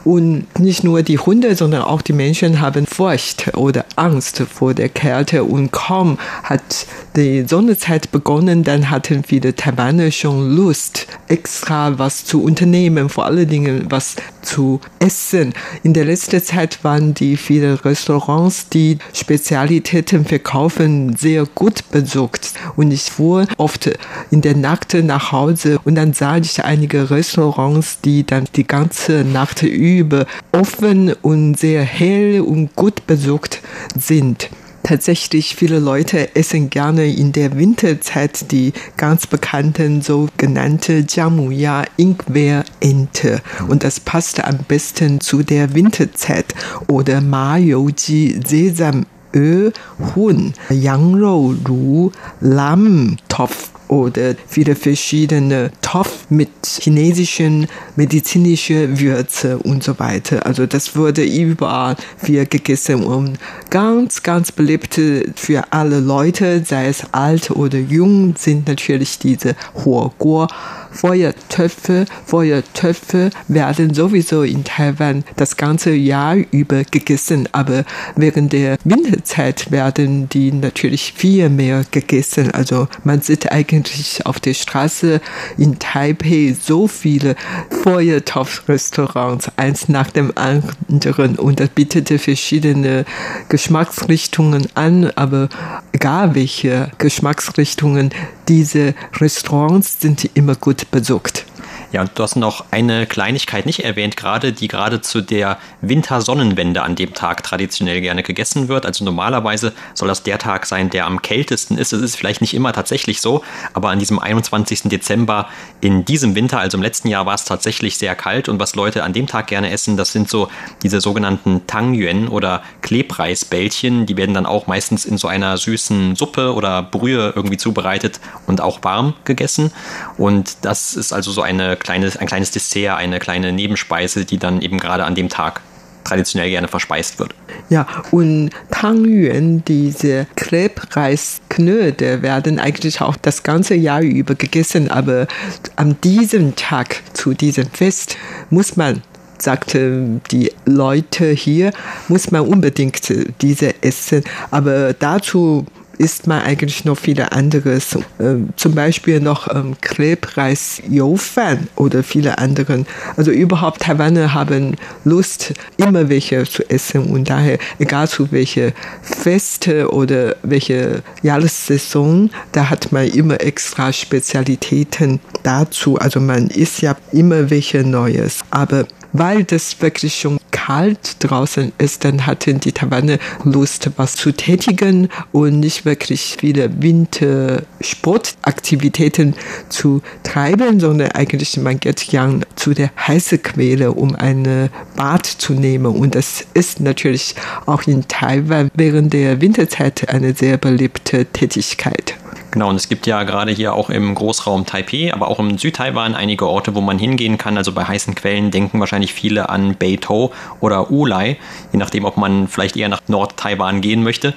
Und 0.03 0.59
nicht 0.59 0.83
nur 0.83 1.01
die 1.01 1.19
Hunde, 1.19 1.55
sondern 1.55 1.83
auch 1.83 2.01
die 2.01 2.13
Menschen 2.13 2.59
haben 2.61 2.85
Furcht 2.85 3.55
oder 3.55 3.85
Angst 3.95 4.43
vor 4.51 4.73
der 4.73 4.89
Kälte 4.89 5.43
und 5.43 5.71
kaum 5.71 6.17
hat 6.43 6.85
die 7.15 7.45
Sonnezeit 7.47 8.11
begonnen, 8.11 8.63
dann 8.63 8.82
hatten 8.89 9.23
viele 9.23 9.55
Taiwaner 9.55 10.11
schon 10.11 10.55
Lust, 10.55 11.07
extra 11.27 11.97
was 11.97 12.25
zu 12.25 12.43
unternehmen, 12.43 13.09
vor 13.09 13.25
allen 13.25 13.47
Dingen 13.47 13.85
was 13.89 14.15
zu 14.41 14.79
essen. 14.99 15.53
In 15.83 15.93
der 15.93 16.05
letzten 16.05 16.41
Zeit 16.43 16.83
waren 16.83 17.13
die 17.13 17.37
vielen 17.37 17.75
Restaurants, 17.75 18.69
die 18.69 18.97
Spezialitäten 19.13 20.25
verkaufen, 20.25 21.15
sehr 21.15 21.45
gut 21.45 21.89
besucht. 21.91 22.53
Und 22.75 22.91
ich 22.91 23.03
fuhr 23.03 23.47
oft 23.57 23.89
in 24.31 24.41
der 24.41 24.55
Nacht 24.55 24.93
nach 24.93 25.31
Hause 25.31 25.79
und 25.83 25.95
dann 25.95 26.13
sah 26.13 26.37
ich 26.37 26.63
einige 26.63 27.09
Restaurants, 27.09 28.01
die 28.01 28.25
dann 28.25 28.45
die 28.55 28.67
ganze 28.67 29.23
Nacht 29.23 29.63
über 29.63 30.25
offen 30.51 31.13
und 31.21 31.55
sehr 31.55 31.83
hell 31.83 32.41
und 32.41 32.75
gut 32.75 33.07
besucht 33.07 33.61
sind. 33.97 34.49
Tatsächlich, 34.83 35.55
viele 35.55 35.79
Leute 35.79 36.35
essen 36.35 36.69
gerne 36.69 37.05
in 37.05 37.31
der 37.31 37.57
Winterzeit 37.57 38.51
die 38.51 38.73
ganz 38.97 39.25
bekannten 39.25 40.01
sogenannte 40.01 41.05
Jamuya 41.07 41.85
Ingwer-Ente. 41.95 43.41
Und 43.69 43.85
das 43.85 44.01
passt 44.01 44.43
am 44.43 44.59
besten 44.67 45.21
zu 45.21 45.41
der 45.41 45.73
Winterzeit. 45.73 46.53
Oder 46.87 47.21
Ma 47.21 47.55
Youji 47.55 48.41
Sesam 48.45 49.05
Öl, 49.33 49.73
Huhn, 50.15 50.53
Yangrou, 50.69 51.55
Ru, 51.67 52.11
Lamm, 52.41 53.17
Topf 53.29 53.72
oder 53.87 54.35
viele 54.47 54.75
verschiedene 54.75 55.71
Topf 55.81 56.25
mit 56.29 56.49
chinesischen 56.63 57.67
medizinischen 57.95 58.99
Würze 58.99 59.57
und 59.57 59.83
so 59.83 59.99
weiter. 59.99 60.45
Also 60.45 60.65
das 60.65 60.95
wurde 60.95 61.23
überall 61.23 61.95
viel 62.17 62.45
gegessen 62.45 63.03
und 63.03 63.37
ganz, 63.69 64.23
ganz 64.23 64.51
beliebt 64.51 64.99
für 65.35 65.63
alle 65.71 65.99
Leute, 65.99 66.63
sei 66.65 66.87
es 66.87 67.03
alt 67.11 67.51
oder 67.51 67.77
jung, 67.77 68.35
sind 68.37 68.67
natürlich 68.67 69.19
diese 69.19 69.55
Huoguo. 69.83 70.47
Feuertöpfe, 70.93 72.05
Feuertöpfe 72.25 73.31
werden 73.47 73.93
sowieso 73.93 74.43
in 74.43 74.63
Taiwan 74.63 75.23
das 75.35 75.57
ganze 75.57 75.91
Jahr 75.91 76.35
über 76.51 76.83
gegessen, 76.83 77.49
aber 77.51 77.83
während 78.15 78.53
der 78.53 78.77
Winterzeit 78.83 79.71
werden 79.71 80.29
die 80.29 80.51
natürlich 80.51 81.13
viel 81.15 81.49
mehr 81.49 81.83
gegessen. 81.91 82.51
Also 82.51 82.87
man 83.03 83.21
sieht 83.21 83.51
eigentlich 83.51 84.25
auf 84.25 84.39
der 84.39 84.53
Straße 84.53 85.19
in 85.57 85.79
Taipei 85.79 86.55
so 86.59 86.87
viele 86.87 87.35
Feuertopfrestaurants, 87.83 89.51
eins 89.57 89.89
nach 89.89 90.11
dem 90.11 90.31
anderen 90.35 91.35
und 91.37 91.59
das 91.59 91.69
bietet 91.69 92.09
verschiedene 92.21 93.05
Geschmacksrichtungen 93.49 94.67
an, 94.75 95.11
aber 95.15 95.49
egal 95.91 96.35
welche 96.35 96.91
Geschmacksrichtungen, 96.97 98.11
diese 98.47 98.93
Restaurants 99.19 100.01
sind 100.01 100.29
immer 100.33 100.55
gut 100.55 100.82
besucht. 100.91 101.45
Ja, 101.93 102.01
und 102.01 102.09
du 102.15 102.23
hast 102.23 102.35
noch 102.35 102.65
eine 102.71 103.05
Kleinigkeit 103.05 103.67
nicht 103.67 103.83
erwähnt, 103.83 104.17
gerade 104.17 104.51
die 104.51 104.67
gerade 104.67 105.01
zu 105.01 105.21
der 105.21 105.59
Wintersonnenwende 105.81 106.81
an 106.81 106.95
dem 106.95 107.13
Tag 107.13 107.43
traditionell 107.43 108.01
gerne 108.01 108.23
gegessen 108.23 108.67
wird. 108.67 108.87
Also 108.87 109.05
normalerweise 109.05 109.73
soll 109.93 110.07
das 110.07 110.23
der 110.23 110.39
Tag 110.39 110.65
sein, 110.65 110.89
der 110.89 111.05
am 111.05 111.21
kältesten 111.21 111.77
ist. 111.77 111.93
Es 111.93 112.01
ist 112.01 112.15
vielleicht 112.15 112.41
nicht 112.41 112.55
immer 112.55 112.73
tatsächlich 112.73 113.21
so, 113.21 113.43
aber 113.75 113.91
an 113.91 113.99
diesem 113.99 114.17
21. 114.17 114.85
Dezember 114.85 115.47
in 115.81 116.03
diesem 116.03 116.33
Winter, 116.33 116.57
also 116.57 116.77
im 116.77 116.81
letzten 116.81 117.09
Jahr, 117.09 117.27
war 117.27 117.35
es 117.35 117.45
tatsächlich 117.45 117.99
sehr 117.99 118.15
kalt. 118.15 118.49
Und 118.49 118.59
was 118.59 118.73
Leute 118.73 119.03
an 119.03 119.13
dem 119.13 119.27
Tag 119.27 119.45
gerne 119.45 119.69
essen, 119.69 119.95
das 119.95 120.11
sind 120.11 120.31
so 120.31 120.47
diese 120.81 120.99
sogenannten 120.99 121.67
Tangyuan 121.67 122.27
oder 122.27 122.63
Klebreisbällchen. 122.81 124.07
Die 124.07 124.17
werden 124.17 124.33
dann 124.33 124.47
auch 124.47 124.65
meistens 124.65 125.05
in 125.05 125.19
so 125.19 125.27
einer 125.27 125.57
süßen 125.57 126.15
Suppe 126.15 126.55
oder 126.55 126.81
Brühe 126.81 127.33
irgendwie 127.35 127.57
zubereitet 127.57 128.19
und 128.47 128.61
auch 128.61 128.83
warm 128.83 129.13
gegessen. 129.25 129.71
Und 130.17 130.57
das 130.63 130.95
ist 130.95 131.13
also 131.13 131.31
so 131.31 131.43
eine 131.43 131.77
kleines, 131.83 132.17
ein 132.17 132.27
kleines 132.27 132.51
Dessert, 132.51 132.97
eine 132.97 133.19
kleine 133.19 133.51
Nebenspeise, 133.51 134.25
die 134.25 134.37
dann 134.37 134.61
eben 134.61 134.79
gerade 134.79 135.03
an 135.03 135.15
dem 135.15 135.29
Tag 135.29 135.61
traditionell 136.03 136.49
gerne 136.49 136.67
verspeist 136.67 137.19
wird. 137.19 137.33
Ja, 137.69 137.87
und 138.11 138.49
Tangyuan, 138.71 139.63
diese 139.65 140.27
Klebreisknödel, 140.35 142.21
werden 142.21 142.59
eigentlich 142.59 143.01
auch 143.01 143.15
das 143.15 143.43
ganze 143.43 143.75
Jahr 143.75 144.01
über 144.01 144.35
gegessen, 144.35 144.91
aber 144.91 145.27
an 145.75 145.95
diesem 146.03 146.55
Tag, 146.55 147.01
zu 147.13 147.33
diesem 147.33 147.69
Fest, 147.69 148.17
muss 148.49 148.75
man 148.75 149.01
sagte 149.39 150.21
die 150.31 150.51
Leute 150.65 151.31
hier, 151.31 151.73
muss 152.07 152.31
man 152.31 152.41
unbedingt 152.41 153.13
diese 153.41 153.83
essen. 153.83 154.23
Aber 154.51 154.93
dazu 154.93 155.65
isst 155.97 156.27
man 156.27 156.41
eigentlich 156.41 156.85
noch 156.85 156.97
viele 156.97 157.31
anderes. 157.31 157.97
Ähm, 158.19 158.49
zum 158.55 158.75
Beispiel 158.75 159.19
noch 159.19 159.53
ähm, 159.53 159.75
Klebreis 159.81 160.81
Youfan 160.89 161.67
oder 161.75 162.03
viele 162.03 162.37
anderen. 162.37 162.85
Also 163.17 163.31
überhaupt 163.31 163.81
Taiwaner 163.81 164.33
haben 164.33 164.75
Lust, 165.03 165.53
immer 165.77 166.09
welche 166.09 166.43
zu 166.43 166.67
essen 166.69 167.05
und 167.05 167.29
daher, 167.29 167.57
egal 167.79 168.07
zu 168.07 168.31
welche 168.31 168.73
Feste 169.01 169.91
oder 169.91 170.35
welche 170.43 171.03
Jahressaison, 171.21 172.29
da 172.51 172.69
hat 172.69 172.91
man 172.91 173.07
immer 173.07 173.41
extra 173.41 173.93
Spezialitäten 173.93 175.19
dazu. 175.43 175.97
Also 175.97 176.19
man 176.19 176.47
isst 176.47 176.81
ja 176.81 176.95
immer 177.11 177.49
welche 177.49 177.83
Neues. 177.83 178.39
Aber 178.49 178.85
weil 179.13 179.43
das 179.43 179.81
wirklich 179.81 180.15
schon 180.15 180.39
kalt 180.51 181.17
draußen 181.19 181.71
ist, 181.77 182.03
dann 182.05 182.25
hatten 182.25 182.59
die 182.59 182.71
Taiwaner 182.71 183.19
Lust, 183.43 183.91
was 183.97 184.15
zu 184.15 184.31
tätigen 184.31 185.09
und 185.31 185.59
nicht 185.59 185.85
wirklich 185.85 186.37
viele 186.39 186.81
Wintersportaktivitäten 186.81 189.35
zu 189.69 190.01
treiben, 190.23 190.79
sondern 190.79 191.11
eigentlich 191.11 191.57
man 191.57 191.79
geht 191.79 192.07
gern 192.07 192.43
zu 192.55 192.73
der 192.73 192.89
heißen 192.95 193.43
Quelle, 193.43 193.91
um 193.91 194.15
eine 194.15 194.71
Bad 194.95 195.25
zu 195.25 195.53
nehmen. 195.53 195.95
Und 195.95 196.15
das 196.15 196.45
ist 196.53 196.79
natürlich 196.79 197.35
auch 197.65 197.83
in 197.83 198.07
Taiwan 198.07 198.71
während 198.73 199.11
der 199.13 199.41
Winterzeit 199.41 200.07
eine 200.09 200.33
sehr 200.33 200.57
beliebte 200.57 201.25
Tätigkeit. 201.25 202.15
Genau, 202.53 202.69
und 202.69 202.75
es 202.75 202.87
gibt 202.87 203.07
ja 203.07 203.23
gerade 203.23 203.51
hier 203.51 203.73
auch 203.73 203.89
im 203.89 204.13
Großraum 204.13 204.67
Taipei, 204.67 205.11
aber 205.11 205.27
auch 205.27 205.39
im 205.39 205.57
Südtaiwan 205.57 206.13
einige 206.13 206.47
Orte, 206.47 206.75
wo 206.75 206.81
man 206.81 206.99
hingehen 206.99 207.39
kann. 207.39 207.57
Also 207.57 207.71
bei 207.71 207.83
heißen 207.83 208.13
Quellen 208.13 208.51
denken 208.51 208.79
wahrscheinlich 208.79 209.11
viele 209.11 209.49
an 209.49 209.75
Beitou 209.75 210.29
oder 210.59 210.91
Ulai, 210.91 211.37
je 211.71 211.79
nachdem, 211.79 212.05
ob 212.05 212.15
man 212.15 212.47
vielleicht 212.47 212.77
eher 212.77 212.89
nach 212.89 213.01
Nord-Taiwan 213.07 213.81
gehen 213.81 214.03
möchte. 214.03 214.35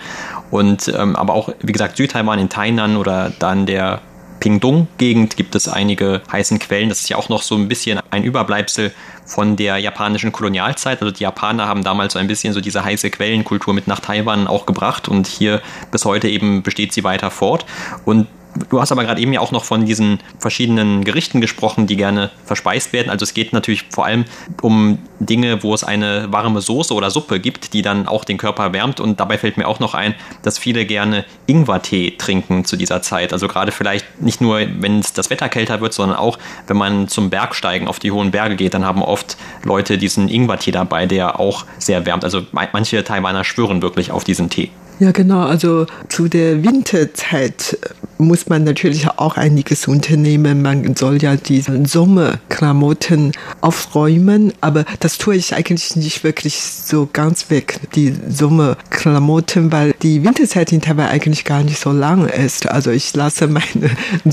Und 0.50 0.90
ähm, 0.96 1.14
aber 1.14 1.34
auch, 1.34 1.50
wie 1.60 1.72
gesagt, 1.72 1.98
Südtaiwan 1.98 2.38
in 2.38 2.48
Tainan 2.48 2.96
oder 2.96 3.32
dann 3.38 3.66
der 3.66 4.00
Pingdong-Gegend 4.40 5.36
gibt 5.36 5.54
es 5.54 5.68
einige 5.68 6.22
heißen 6.30 6.58
Quellen. 6.58 6.88
Das 6.88 7.00
ist 7.00 7.08
ja 7.08 7.16
auch 7.16 7.28
noch 7.28 7.42
so 7.42 7.54
ein 7.54 7.68
bisschen 7.68 8.00
ein 8.10 8.24
Überbleibsel 8.24 8.92
von 9.24 9.56
der 9.56 9.78
japanischen 9.78 10.32
Kolonialzeit. 10.32 11.02
Also 11.02 11.12
die 11.12 11.22
Japaner 11.22 11.66
haben 11.66 11.82
damals 11.82 12.12
so 12.12 12.18
ein 12.18 12.26
bisschen 12.26 12.52
so 12.52 12.60
diese 12.60 12.84
heiße 12.84 13.10
Quellenkultur 13.10 13.74
mit 13.74 13.86
nach 13.86 14.00
Taiwan 14.00 14.46
auch 14.46 14.66
gebracht 14.66 15.08
und 15.08 15.26
hier 15.26 15.62
bis 15.90 16.04
heute 16.04 16.28
eben 16.28 16.62
besteht 16.62 16.92
sie 16.92 17.04
weiter 17.04 17.30
fort. 17.30 17.66
Und 18.04 18.28
Du 18.70 18.80
hast 18.80 18.92
aber 18.92 19.04
gerade 19.04 19.20
eben 19.20 19.32
ja 19.32 19.40
auch 19.40 19.52
noch 19.52 19.64
von 19.64 19.84
diesen 19.84 20.18
verschiedenen 20.38 21.04
Gerichten 21.04 21.40
gesprochen, 21.40 21.86
die 21.86 21.96
gerne 21.96 22.30
verspeist 22.44 22.92
werden. 22.92 23.10
Also 23.10 23.24
es 23.24 23.34
geht 23.34 23.52
natürlich 23.52 23.84
vor 23.90 24.06
allem 24.06 24.24
um 24.62 24.98
Dinge, 25.20 25.62
wo 25.62 25.74
es 25.74 25.84
eine 25.84 26.32
warme 26.32 26.60
Soße 26.60 26.94
oder 26.94 27.10
Suppe 27.10 27.40
gibt, 27.40 27.72
die 27.72 27.82
dann 27.82 28.06
auch 28.08 28.24
den 28.24 28.38
Körper 28.38 28.72
wärmt. 28.72 29.00
Und 29.00 29.20
dabei 29.20 29.38
fällt 29.38 29.56
mir 29.56 29.68
auch 29.68 29.80
noch 29.80 29.94
ein, 29.94 30.14
dass 30.42 30.58
viele 30.58 30.86
gerne 30.86 31.24
Ingwertee 31.46 32.14
trinken 32.16 32.64
zu 32.64 32.76
dieser 32.76 33.02
Zeit. 33.02 33.32
Also 33.32 33.48
gerade 33.48 33.72
vielleicht 33.72 34.22
nicht 34.22 34.40
nur, 34.40 34.60
wenn 34.80 35.00
es 35.00 35.12
das 35.12 35.30
Wetter 35.30 35.48
kälter 35.48 35.80
wird, 35.80 35.92
sondern 35.92 36.18
auch, 36.18 36.38
wenn 36.66 36.76
man 36.76 37.08
zum 37.08 37.30
Bergsteigen 37.30 37.88
auf 37.88 37.98
die 37.98 38.10
hohen 38.10 38.30
Berge 38.30 38.56
geht, 38.56 38.74
dann 38.74 38.84
haben 38.84 39.02
oft 39.02 39.36
Leute 39.64 39.98
diesen 39.98 40.28
Ingwertee 40.28 40.70
dabei, 40.70 41.06
der 41.06 41.40
auch 41.40 41.64
sehr 41.78 42.06
wärmt. 42.06 42.24
Also 42.24 42.42
manche 42.52 43.04
Taiwaner 43.04 43.44
schwören 43.44 43.82
wirklich 43.82 44.10
auf 44.10 44.24
diesen 44.24 44.50
Tee. 44.50 44.70
Ja, 44.98 45.10
genau. 45.10 45.40
Also 45.40 45.86
zu 46.08 46.28
der 46.28 46.64
Winterzeit 46.64 47.78
muss 48.18 48.48
man 48.48 48.64
natürlich 48.64 49.06
auch 49.08 49.36
einiges 49.36 49.86
unternehmen. 49.88 50.62
Man 50.62 50.96
soll 50.96 51.22
ja 51.22 51.36
diese 51.36 51.84
Sommerklamotten 51.86 53.32
aufräumen, 53.60 54.54
aber 54.62 54.86
das 55.00 55.18
tue 55.18 55.36
ich 55.36 55.54
eigentlich 55.54 55.96
nicht 55.96 56.24
wirklich 56.24 56.56
so 56.62 57.08
ganz 57.12 57.50
weg, 57.50 57.78
die 57.94 58.14
Sommerklamotten, 58.28 59.70
weil 59.70 59.94
die 60.00 60.24
Winterzeit 60.24 60.72
in 60.72 60.80
Taiwan 60.80 61.08
eigentlich 61.08 61.44
gar 61.44 61.62
nicht 61.62 61.78
so 61.78 61.92
lang 61.92 62.26
ist. 62.26 62.66
Also 62.66 62.90
ich 62.90 63.14
lasse 63.14 63.48
meine 63.48 63.90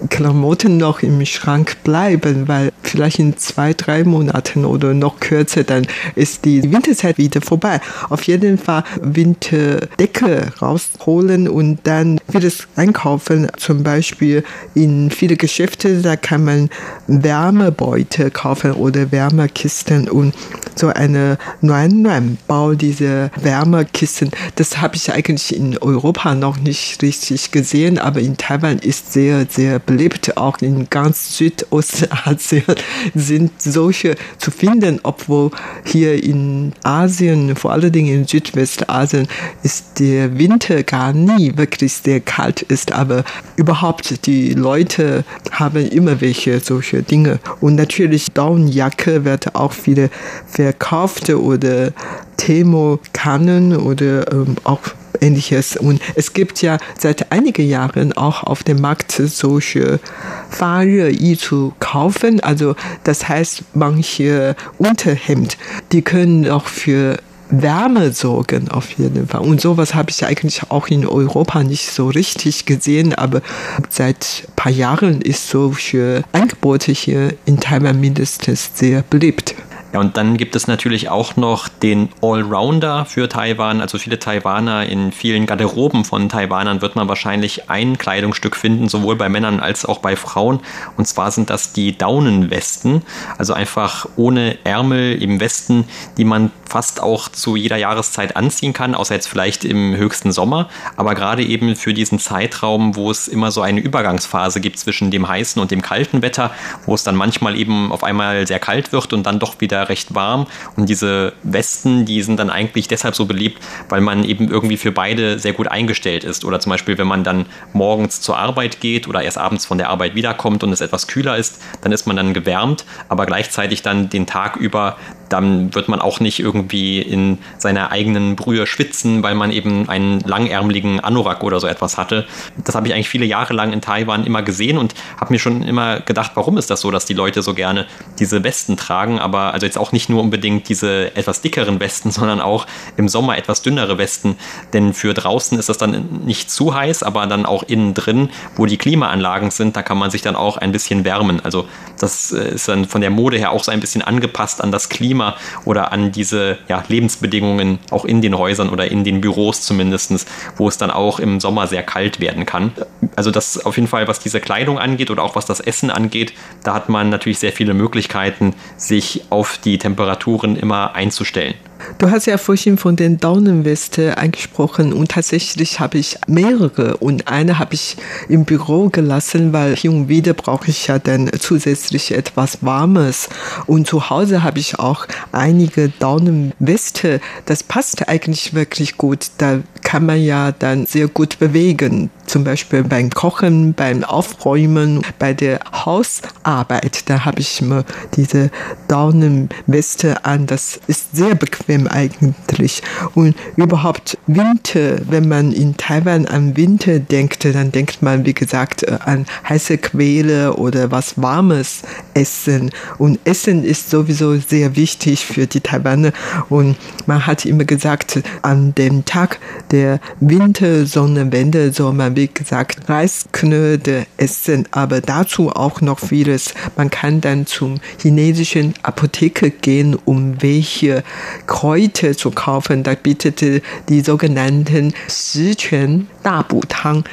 Sommerklamotten 0.00 0.78
noch 0.78 1.02
im 1.02 1.24
Schrank 1.26 1.76
bleiben, 1.84 2.48
weil 2.48 2.72
vielleicht 2.82 3.18
in 3.18 3.36
zwei, 3.36 3.74
drei 3.74 4.04
Monaten 4.04 4.64
oder 4.64 4.94
noch 4.94 5.20
kürzer, 5.20 5.64
dann 5.64 5.86
ist 6.14 6.44
die 6.44 6.72
Winterzeit 6.72 7.18
wieder 7.18 7.40
vorbei. 7.40 7.80
Auf 8.08 8.22
jeden 8.24 8.58
Fall 8.58 8.84
Winter 9.00 9.86
Decke 9.98 10.52
rausholen 10.60 11.48
und 11.48 11.80
dann 11.84 12.18
vieles 12.30 12.66
einkaufen. 12.76 13.48
Zum 13.56 13.82
Beispiel 13.82 14.42
in 14.74 15.10
viele 15.10 15.36
Geschäfte, 15.36 16.00
da 16.00 16.16
kann 16.16 16.44
man 16.44 16.70
Wärmebeutel 17.06 18.30
kaufen 18.30 18.72
oder 18.72 19.12
Wärmekisten 19.12 20.08
und 20.08 20.34
so 20.74 20.88
eine 20.88 21.36
Nuan 21.60 22.02
Nuan 22.02 22.38
Bau 22.46 22.74
diese 22.74 23.30
Wärmekisten. 23.40 24.30
Das 24.56 24.80
habe 24.80 24.96
ich 24.96 25.12
eigentlich 25.12 25.54
in 25.54 25.76
Europa 25.78 26.34
noch 26.34 26.58
nicht 26.58 27.02
richtig 27.02 27.50
gesehen, 27.50 27.98
aber 27.98 28.20
in 28.20 28.36
Taiwan 28.36 28.78
ist 28.78 29.12
sehr, 29.12 29.46
sehr 29.48 29.78
beliebt. 29.90 30.36
Auch 30.36 30.58
in 30.58 30.88
ganz 30.88 31.36
Südostasien 31.36 32.62
sind 33.14 33.60
solche 33.60 34.14
zu 34.38 34.50
finden, 34.50 35.00
obwohl 35.02 35.50
hier 35.84 36.22
in 36.22 36.72
Asien, 36.84 37.56
vor 37.56 37.72
allen 37.72 37.90
Dingen 37.90 38.20
in 38.20 38.26
Südwestasien, 38.26 39.26
ist 39.62 39.98
der 39.98 40.38
Winter 40.38 40.82
gar 40.84 41.12
nie 41.12 41.56
wirklich 41.56 41.94
sehr 41.94 42.20
kalt 42.20 42.62
ist, 42.62 42.92
aber 42.92 43.24
überhaupt 43.56 44.26
die 44.26 44.54
Leute 44.54 45.24
haben 45.50 45.88
immer 45.88 46.20
welche 46.20 46.60
solche 46.60 47.02
Dinge. 47.02 47.40
Und 47.60 47.74
natürlich 47.74 48.28
Daunenjacke 48.32 49.24
wird 49.24 49.54
auch 49.54 49.72
viele 49.72 50.10
verkauft 50.46 51.30
oder 51.30 51.92
Thermokannen 52.36 53.76
oder 53.76 54.32
ähm, 54.32 54.56
auch 54.64 54.80
ähnliches. 55.20 55.76
Und 55.76 56.00
es 56.14 56.32
gibt 56.32 56.62
ja 56.62 56.78
seit 56.98 57.32
einigen 57.32 57.68
Jahren 57.68 58.12
auch 58.12 58.44
auf 58.44 58.62
dem 58.62 58.80
Markt 58.80 59.12
solche 59.12 60.00
Fahrrad 60.48 61.38
zu 61.38 61.72
kaufen. 61.80 62.40
Also 62.40 62.74
das 63.04 63.28
heißt, 63.28 63.62
manche 63.74 64.56
Unterhemd, 64.78 65.56
die 65.92 66.02
können 66.02 66.48
auch 66.48 66.66
für 66.66 67.18
Wärme 67.50 68.12
sorgen 68.12 68.68
auf 68.68 68.92
jeden 68.92 69.26
Fall. 69.26 69.40
Und 69.40 69.60
sowas 69.60 69.94
habe 69.94 70.10
ich 70.10 70.24
eigentlich 70.24 70.62
auch 70.68 70.88
in 70.88 71.06
Europa 71.06 71.62
nicht 71.62 71.90
so 71.90 72.08
richtig 72.08 72.64
gesehen, 72.64 73.14
aber 73.14 73.42
seit 73.88 74.44
ein 74.46 74.54
paar 74.54 74.72
Jahren 74.72 75.20
ist 75.20 75.48
solche 75.48 76.22
Angebote 76.32 76.92
hier 76.92 77.34
in 77.46 77.58
Taiwan 77.58 78.00
mindestens 78.00 78.70
sehr 78.74 79.02
beliebt. 79.02 79.54
Ja, 79.92 79.98
und 79.98 80.16
dann 80.16 80.36
gibt 80.36 80.54
es 80.54 80.68
natürlich 80.68 81.08
auch 81.08 81.34
noch 81.36 81.66
den 81.66 82.10
Allrounder 82.22 83.06
für 83.06 83.28
Taiwan. 83.28 83.80
Also 83.80 83.98
viele 83.98 84.20
Taiwaner 84.20 84.86
in 84.86 85.10
vielen 85.10 85.46
Garderoben 85.46 86.04
von 86.04 86.28
Taiwanern 86.28 86.80
wird 86.80 86.94
man 86.94 87.08
wahrscheinlich 87.08 87.68
ein 87.70 87.98
Kleidungsstück 87.98 88.54
finden, 88.54 88.88
sowohl 88.88 89.16
bei 89.16 89.28
Männern 89.28 89.58
als 89.58 89.84
auch 89.84 89.98
bei 89.98 90.14
Frauen. 90.14 90.60
Und 90.96 91.06
zwar 91.08 91.32
sind 91.32 91.50
das 91.50 91.72
die 91.72 91.98
Daunenwesten. 91.98 93.02
Also 93.36 93.52
einfach 93.52 94.06
ohne 94.14 94.58
Ärmel 94.62 95.20
im 95.20 95.40
Westen, 95.40 95.86
die 96.16 96.24
man 96.24 96.52
fast 96.68 97.02
auch 97.02 97.28
zu 97.28 97.56
jeder 97.56 97.76
Jahreszeit 97.76 98.36
anziehen 98.36 98.72
kann, 98.72 98.94
außer 98.94 99.14
jetzt 99.14 99.26
vielleicht 99.26 99.64
im 99.64 99.96
höchsten 99.96 100.30
Sommer. 100.30 100.68
Aber 100.96 101.16
gerade 101.16 101.42
eben 101.42 101.74
für 101.74 101.92
diesen 101.94 102.20
Zeitraum, 102.20 102.94
wo 102.94 103.10
es 103.10 103.26
immer 103.26 103.50
so 103.50 103.60
eine 103.60 103.80
Übergangsphase 103.80 104.60
gibt 104.60 104.78
zwischen 104.78 105.10
dem 105.10 105.26
heißen 105.26 105.60
und 105.60 105.72
dem 105.72 105.82
kalten 105.82 106.22
Wetter, 106.22 106.52
wo 106.86 106.94
es 106.94 107.02
dann 107.02 107.16
manchmal 107.16 107.56
eben 107.56 107.90
auf 107.90 108.04
einmal 108.04 108.46
sehr 108.46 108.60
kalt 108.60 108.92
wird 108.92 109.12
und 109.12 109.24
dann 109.24 109.40
doch 109.40 109.60
wieder 109.60 109.79
recht 109.88 110.14
warm. 110.14 110.46
Und 110.76 110.88
diese 110.88 111.32
Westen, 111.42 112.04
die 112.04 112.22
sind 112.22 112.38
dann 112.38 112.50
eigentlich 112.50 112.88
deshalb 112.88 113.14
so 113.14 113.26
beliebt, 113.26 113.62
weil 113.88 114.00
man 114.00 114.24
eben 114.24 114.48
irgendwie 114.48 114.76
für 114.76 114.92
beide 114.92 115.38
sehr 115.38 115.52
gut 115.52 115.68
eingestellt 115.68 116.24
ist. 116.24 116.44
Oder 116.44 116.60
zum 116.60 116.70
Beispiel, 116.70 116.98
wenn 116.98 117.06
man 117.06 117.24
dann 117.24 117.46
morgens 117.72 118.20
zur 118.20 118.38
Arbeit 118.38 118.80
geht 118.80 119.08
oder 119.08 119.22
erst 119.22 119.38
abends 119.38 119.66
von 119.66 119.78
der 119.78 119.90
Arbeit 119.90 120.14
wiederkommt 120.14 120.62
und 120.62 120.72
es 120.72 120.80
etwas 120.80 121.06
kühler 121.06 121.36
ist, 121.36 121.60
dann 121.82 121.92
ist 121.92 122.06
man 122.06 122.16
dann 122.16 122.34
gewärmt, 122.34 122.84
aber 123.08 123.26
gleichzeitig 123.26 123.82
dann 123.82 124.10
den 124.10 124.26
Tag 124.26 124.56
über 124.56 124.96
dann 125.30 125.74
wird 125.74 125.88
man 125.88 126.00
auch 126.00 126.20
nicht 126.20 126.40
irgendwie 126.40 127.00
in 127.00 127.38
seiner 127.56 127.90
eigenen 127.90 128.36
Brühe 128.36 128.66
schwitzen, 128.66 129.22
weil 129.22 129.34
man 129.34 129.52
eben 129.52 129.88
einen 129.88 130.20
langärmeligen 130.20 131.00
Anorak 131.00 131.42
oder 131.42 131.60
so 131.60 131.66
etwas 131.66 131.96
hatte. 131.96 132.26
Das 132.64 132.74
habe 132.74 132.88
ich 132.88 132.94
eigentlich 132.94 133.08
viele 133.08 133.24
Jahre 133.24 133.54
lang 133.54 133.72
in 133.72 133.80
Taiwan 133.80 134.26
immer 134.26 134.42
gesehen 134.42 134.76
und 134.76 134.94
habe 135.18 135.32
mir 135.32 135.38
schon 135.38 135.62
immer 135.62 136.00
gedacht, 136.00 136.32
warum 136.34 136.58
ist 136.58 136.68
das 136.68 136.80
so, 136.80 136.90
dass 136.90 137.06
die 137.06 137.14
Leute 137.14 137.42
so 137.42 137.54
gerne 137.54 137.86
diese 138.18 138.42
Westen 138.42 138.76
tragen, 138.76 139.20
aber 139.20 139.54
also 139.54 139.66
jetzt 139.66 139.78
auch 139.78 139.92
nicht 139.92 140.08
nur 140.08 140.20
unbedingt 140.20 140.68
diese 140.68 141.14
etwas 141.16 141.40
dickeren 141.40 141.78
Westen, 141.78 142.10
sondern 142.10 142.40
auch 142.40 142.66
im 142.96 143.08
Sommer 143.08 143.38
etwas 143.38 143.62
dünnere 143.62 143.98
Westen, 143.98 144.36
denn 144.72 144.92
für 144.94 145.14
draußen 145.14 145.58
ist 145.58 145.68
das 145.68 145.78
dann 145.78 146.24
nicht 146.24 146.50
zu 146.50 146.74
heiß, 146.74 147.04
aber 147.04 147.26
dann 147.28 147.46
auch 147.46 147.62
innen 147.62 147.94
drin, 147.94 148.30
wo 148.56 148.66
die 148.66 148.78
Klimaanlagen 148.78 149.52
sind, 149.52 149.76
da 149.76 149.82
kann 149.82 149.96
man 149.96 150.10
sich 150.10 150.22
dann 150.22 150.34
auch 150.34 150.56
ein 150.56 150.72
bisschen 150.72 151.04
wärmen. 151.04 151.40
Also 151.44 151.68
das 151.98 152.32
äh, 152.32 152.54
ist 152.54 152.68
dann 152.68 152.86
von 152.86 153.00
der 153.00 153.10
Mode 153.10 153.38
her 153.38 153.52
auch 153.52 153.62
so 153.62 153.70
ein 153.70 153.78
bisschen 153.78 154.02
angepasst 154.02 154.60
an 154.60 154.72
das 154.72 154.88
Klima 154.88 155.19
Klima 155.20 155.36
oder 155.64 155.92
an 155.92 156.12
diese 156.12 156.58
ja, 156.68 156.82
Lebensbedingungen 156.88 157.78
auch 157.90 158.04
in 158.04 158.22
den 158.22 158.36
Häusern 158.36 158.70
oder 158.70 158.90
in 158.90 159.04
den 159.04 159.20
Büros 159.20 159.62
zumindest, 159.62 160.26
wo 160.56 160.68
es 160.68 160.78
dann 160.78 160.90
auch 160.90 161.20
im 161.20 161.40
Sommer 161.40 161.66
sehr 161.66 161.82
kalt 161.82 162.20
werden 162.20 162.46
kann. 162.46 162.72
Also 163.16 163.30
das 163.30 163.64
auf 163.64 163.76
jeden 163.76 163.88
Fall, 163.88 164.08
was 164.08 164.18
diese 164.18 164.40
Kleidung 164.40 164.78
angeht 164.78 165.10
oder 165.10 165.22
auch 165.22 165.36
was 165.36 165.46
das 165.46 165.60
Essen 165.60 165.90
angeht, 165.90 166.32
da 166.64 166.74
hat 166.74 166.88
man 166.88 167.10
natürlich 167.10 167.38
sehr 167.38 167.52
viele 167.52 167.74
Möglichkeiten, 167.74 168.54
sich 168.76 169.24
auf 169.30 169.58
die 169.58 169.78
Temperaturen 169.78 170.56
immer 170.56 170.94
einzustellen. 170.94 171.54
Du 171.98 172.10
hast 172.10 172.26
ja 172.26 172.38
vorhin 172.38 172.78
von 172.78 172.96
den 172.96 173.18
Daunenweste 173.18 174.18
angesprochen 174.18 174.92
und 174.92 175.10
tatsächlich 175.10 175.80
habe 175.80 175.98
ich 175.98 176.18
mehrere 176.26 176.96
und 176.98 177.28
eine 177.28 177.58
habe 177.58 177.74
ich 177.74 177.96
im 178.28 178.44
Büro 178.44 178.88
gelassen, 178.88 179.52
weil 179.52 179.76
hier 179.76 179.92
und 179.92 180.08
wieder 180.08 180.34
brauche 180.34 180.70
ich 180.70 180.86
ja 180.86 180.98
dann 180.98 181.30
zusätzlich 181.38 182.12
etwas 182.12 182.58
Warmes 182.62 183.28
und 183.66 183.86
zu 183.86 184.10
Hause 184.10 184.42
habe 184.42 184.58
ich 184.58 184.78
auch 184.78 185.06
einige 185.32 185.90
Daunenweste. 185.98 187.20
Das 187.46 187.62
passt 187.62 188.08
eigentlich 188.08 188.54
wirklich 188.54 188.96
gut. 188.96 189.26
Da 189.38 189.60
kann 189.82 190.06
man 190.06 190.22
ja 190.22 190.52
dann 190.52 190.86
sehr 190.86 191.08
gut 191.08 191.38
bewegen 191.38 192.10
zum 192.30 192.44
Beispiel 192.44 192.84
beim 192.84 193.10
Kochen, 193.10 193.74
beim 193.74 194.04
Aufräumen, 194.04 195.02
bei 195.18 195.34
der 195.34 195.60
Hausarbeit. 195.84 197.08
Da 197.10 197.24
habe 197.24 197.40
ich 197.40 197.60
immer 197.60 197.84
diese 198.14 198.50
Daunenweste 198.86 200.24
an. 200.24 200.46
Das 200.46 200.80
ist 200.86 201.16
sehr 201.16 201.34
bequem 201.34 201.88
eigentlich. 201.88 202.82
Und 203.14 203.34
überhaupt 203.56 204.16
Winter, 204.28 204.98
wenn 205.10 205.28
man 205.28 205.50
in 205.52 205.76
Taiwan 205.76 206.26
an 206.26 206.56
Winter 206.56 207.00
denkt, 207.00 207.44
dann 207.44 207.72
denkt 207.72 208.00
man, 208.00 208.24
wie 208.24 208.34
gesagt, 208.34 208.88
an 208.88 209.26
heiße 209.48 209.78
Quäle 209.78 210.54
oder 210.54 210.92
was 210.92 211.20
Warmes 211.20 211.82
essen. 212.14 212.70
Und 212.98 213.18
Essen 213.24 213.64
ist 213.64 213.90
sowieso 213.90 214.36
sehr 214.36 214.76
wichtig 214.76 215.26
für 215.26 215.48
die 215.48 215.60
Taiwaner. 215.60 216.12
Und 216.48 216.76
man 217.06 217.26
hat 217.26 217.44
immer 217.44 217.64
gesagt, 217.64 218.22
an 218.42 218.72
dem 218.76 219.04
Tag 219.04 219.40
der 219.72 219.98
Wintersonnenwende 220.20 221.72
soll 221.72 221.92
man 221.92 222.14
wie 222.20 222.28
gesagt, 222.28 222.90
Reisknödel 222.90 224.04
essen, 224.18 224.68
aber 224.72 225.00
dazu 225.00 225.48
auch 225.48 225.80
noch 225.80 225.98
vieles. 225.98 226.52
Man 226.76 226.90
kann 226.90 227.22
dann 227.22 227.46
zum 227.46 227.80
chinesischen 227.98 228.74
Apotheke 228.82 229.50
gehen, 229.50 229.96
um 230.04 230.42
welche 230.42 231.02
Kräuter 231.46 232.14
zu 232.14 232.30
kaufen. 232.30 232.82
Da 232.82 232.94
bietet 232.94 233.40
die 233.40 234.00
sogenannten 234.02 234.92
Sichuan 235.06 236.08
Dabutang 236.22 237.04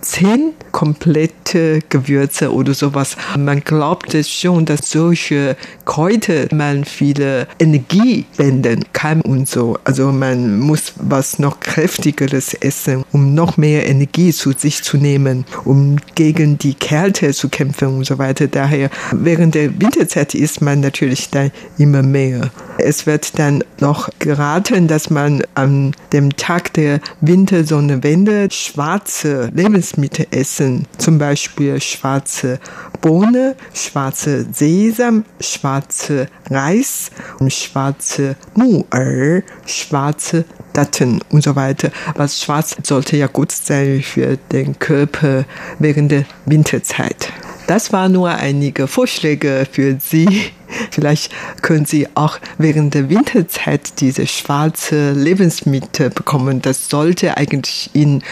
zehn 0.00 0.52
komplette 0.72 1.80
Gewürze 1.88 2.52
oder 2.52 2.74
sowas. 2.74 3.16
Man 3.38 3.60
glaubt 3.60 4.14
es 4.14 4.28
schon, 4.28 4.64
dass 4.64 4.90
solche 4.90 5.56
Kräuter 5.84 6.48
man 6.52 6.84
viele 6.84 7.46
Energie 7.58 8.26
wenden 8.36 8.84
kann 8.92 9.20
und 9.20 9.48
so. 9.48 9.78
Also 9.84 10.10
man 10.10 10.58
muss 10.58 10.92
was 10.96 11.38
noch 11.38 11.60
kräftigeres 11.60 12.54
essen, 12.54 13.04
um 13.12 13.34
noch 13.34 13.56
mehr 13.56 13.88
Energie 13.88 14.32
zu 14.32 14.52
sich 14.60 14.82
zu 14.82 14.96
nehmen, 14.96 15.44
um 15.64 15.96
gegen 16.14 16.58
die 16.58 16.74
Kälte 16.74 17.32
zu 17.32 17.48
kämpfen 17.48 17.88
und 17.88 18.06
so 18.06 18.18
weiter. 18.18 18.46
Daher 18.46 18.90
während 19.12 19.54
der 19.54 19.80
Winterzeit 19.80 20.34
isst 20.34 20.62
man 20.62 20.80
natürlich 20.80 21.30
dann 21.30 21.50
immer 21.78 22.02
mehr. 22.02 22.50
Es 22.78 23.06
wird 23.06 23.38
dann 23.38 23.64
noch 23.80 24.08
geraten, 24.18 24.88
dass 24.88 25.10
man 25.10 25.42
an 25.54 25.92
dem 26.12 26.36
Tag 26.36 26.72
der 26.74 27.00
Wintersonnenwende 27.20 28.48
schwarze 28.50 29.50
Lebensmittel 29.54 30.26
essen, 30.30 30.86
zum 30.98 31.18
Beispiel 31.18 31.80
schwarze 31.80 32.58
Bohne, 32.96 33.56
schwarze 33.74 34.46
Sesam, 34.52 35.24
schwarze 35.40 36.28
Reis 36.50 37.10
schwarze 37.48 38.36
Muer, 38.54 39.42
schwarze 39.66 40.44
Daten 40.72 41.20
und 41.30 41.42
so 41.42 41.56
weiter. 41.56 41.90
Was 42.14 42.42
schwarz 42.42 42.76
sollte 42.82 43.16
ja 43.16 43.26
gut 43.26 43.52
sein 43.52 44.02
für 44.02 44.36
den 44.52 44.78
Körper 44.78 45.44
während 45.78 46.12
der 46.12 46.24
Winterzeit. 46.44 47.32
Das 47.66 47.92
waren 47.92 48.12
nur 48.12 48.30
einige 48.30 48.86
Vorschläge 48.86 49.66
für 49.70 49.98
Sie. 50.00 50.52
Vielleicht 50.90 51.32
können 51.62 51.84
Sie 51.84 52.08
auch 52.14 52.38
während 52.58 52.94
der 52.94 53.08
Winterzeit 53.08 54.00
diese 54.00 54.26
schwarze 54.26 55.12
Lebensmittel 55.12 56.10
bekommen. 56.10 56.62
Das 56.62 56.88
sollte 56.88 57.36
eigentlich 57.36 57.90
Ihnen 57.92 58.22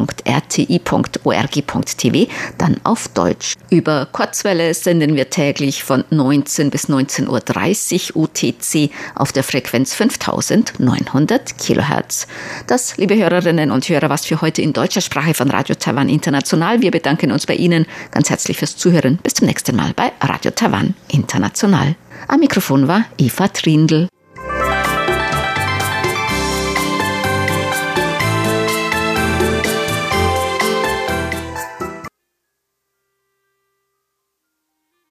dann 2.58 2.78
auf 2.84 3.08
Deutsch. 3.10 3.56
Über 3.70 4.08
Kurzwelle 4.12 4.74
senden 4.74 5.16
wir 5.16 5.30
täglich 5.30 5.84
von 5.84 6.04
19 6.10 6.70
bis 6.70 6.90
19.30 6.90 8.16
Uhr 8.16 8.24
UTC 8.24 8.90
auf 9.16 9.32
der 9.32 9.44
Frequenz 9.44 9.94
5900 9.94 11.58
Kilohertz. 11.58 12.28
Das, 12.68 12.98
liebe 12.98 13.16
Hörerinnen 13.16 13.72
und 13.72 13.88
Hörer, 13.88 14.10
was 14.10 14.26
für 14.26 14.42
heute 14.42 14.62
in 14.62 14.74
deutscher 14.74 15.02
Sprache 15.02 15.34
von 15.34 15.50
Radio 15.50 15.76
Taiwan 15.76 16.10
International. 16.10 16.82
Wir 16.82 16.92
bedanken 16.92 17.32
uns 17.32 17.46
bei 17.46 17.56
Ihnen 17.56 17.86
ganz 18.12 18.30
herzlich 18.30 18.58
fürs 18.58 18.78
Zuhören. 18.78 19.20
Bis 19.24 19.36
zum 19.36 19.48
nächsten 19.48 19.76
Mal 19.76 19.94
bei 19.96 20.12
Radio 20.22 20.52
Taiwan 20.52 20.94
International. 21.10 21.96
Am 22.28 22.40
Mikrofon 22.40 22.88
war 22.88 23.06
Eva 23.18 23.48
Trindl. 23.48 24.08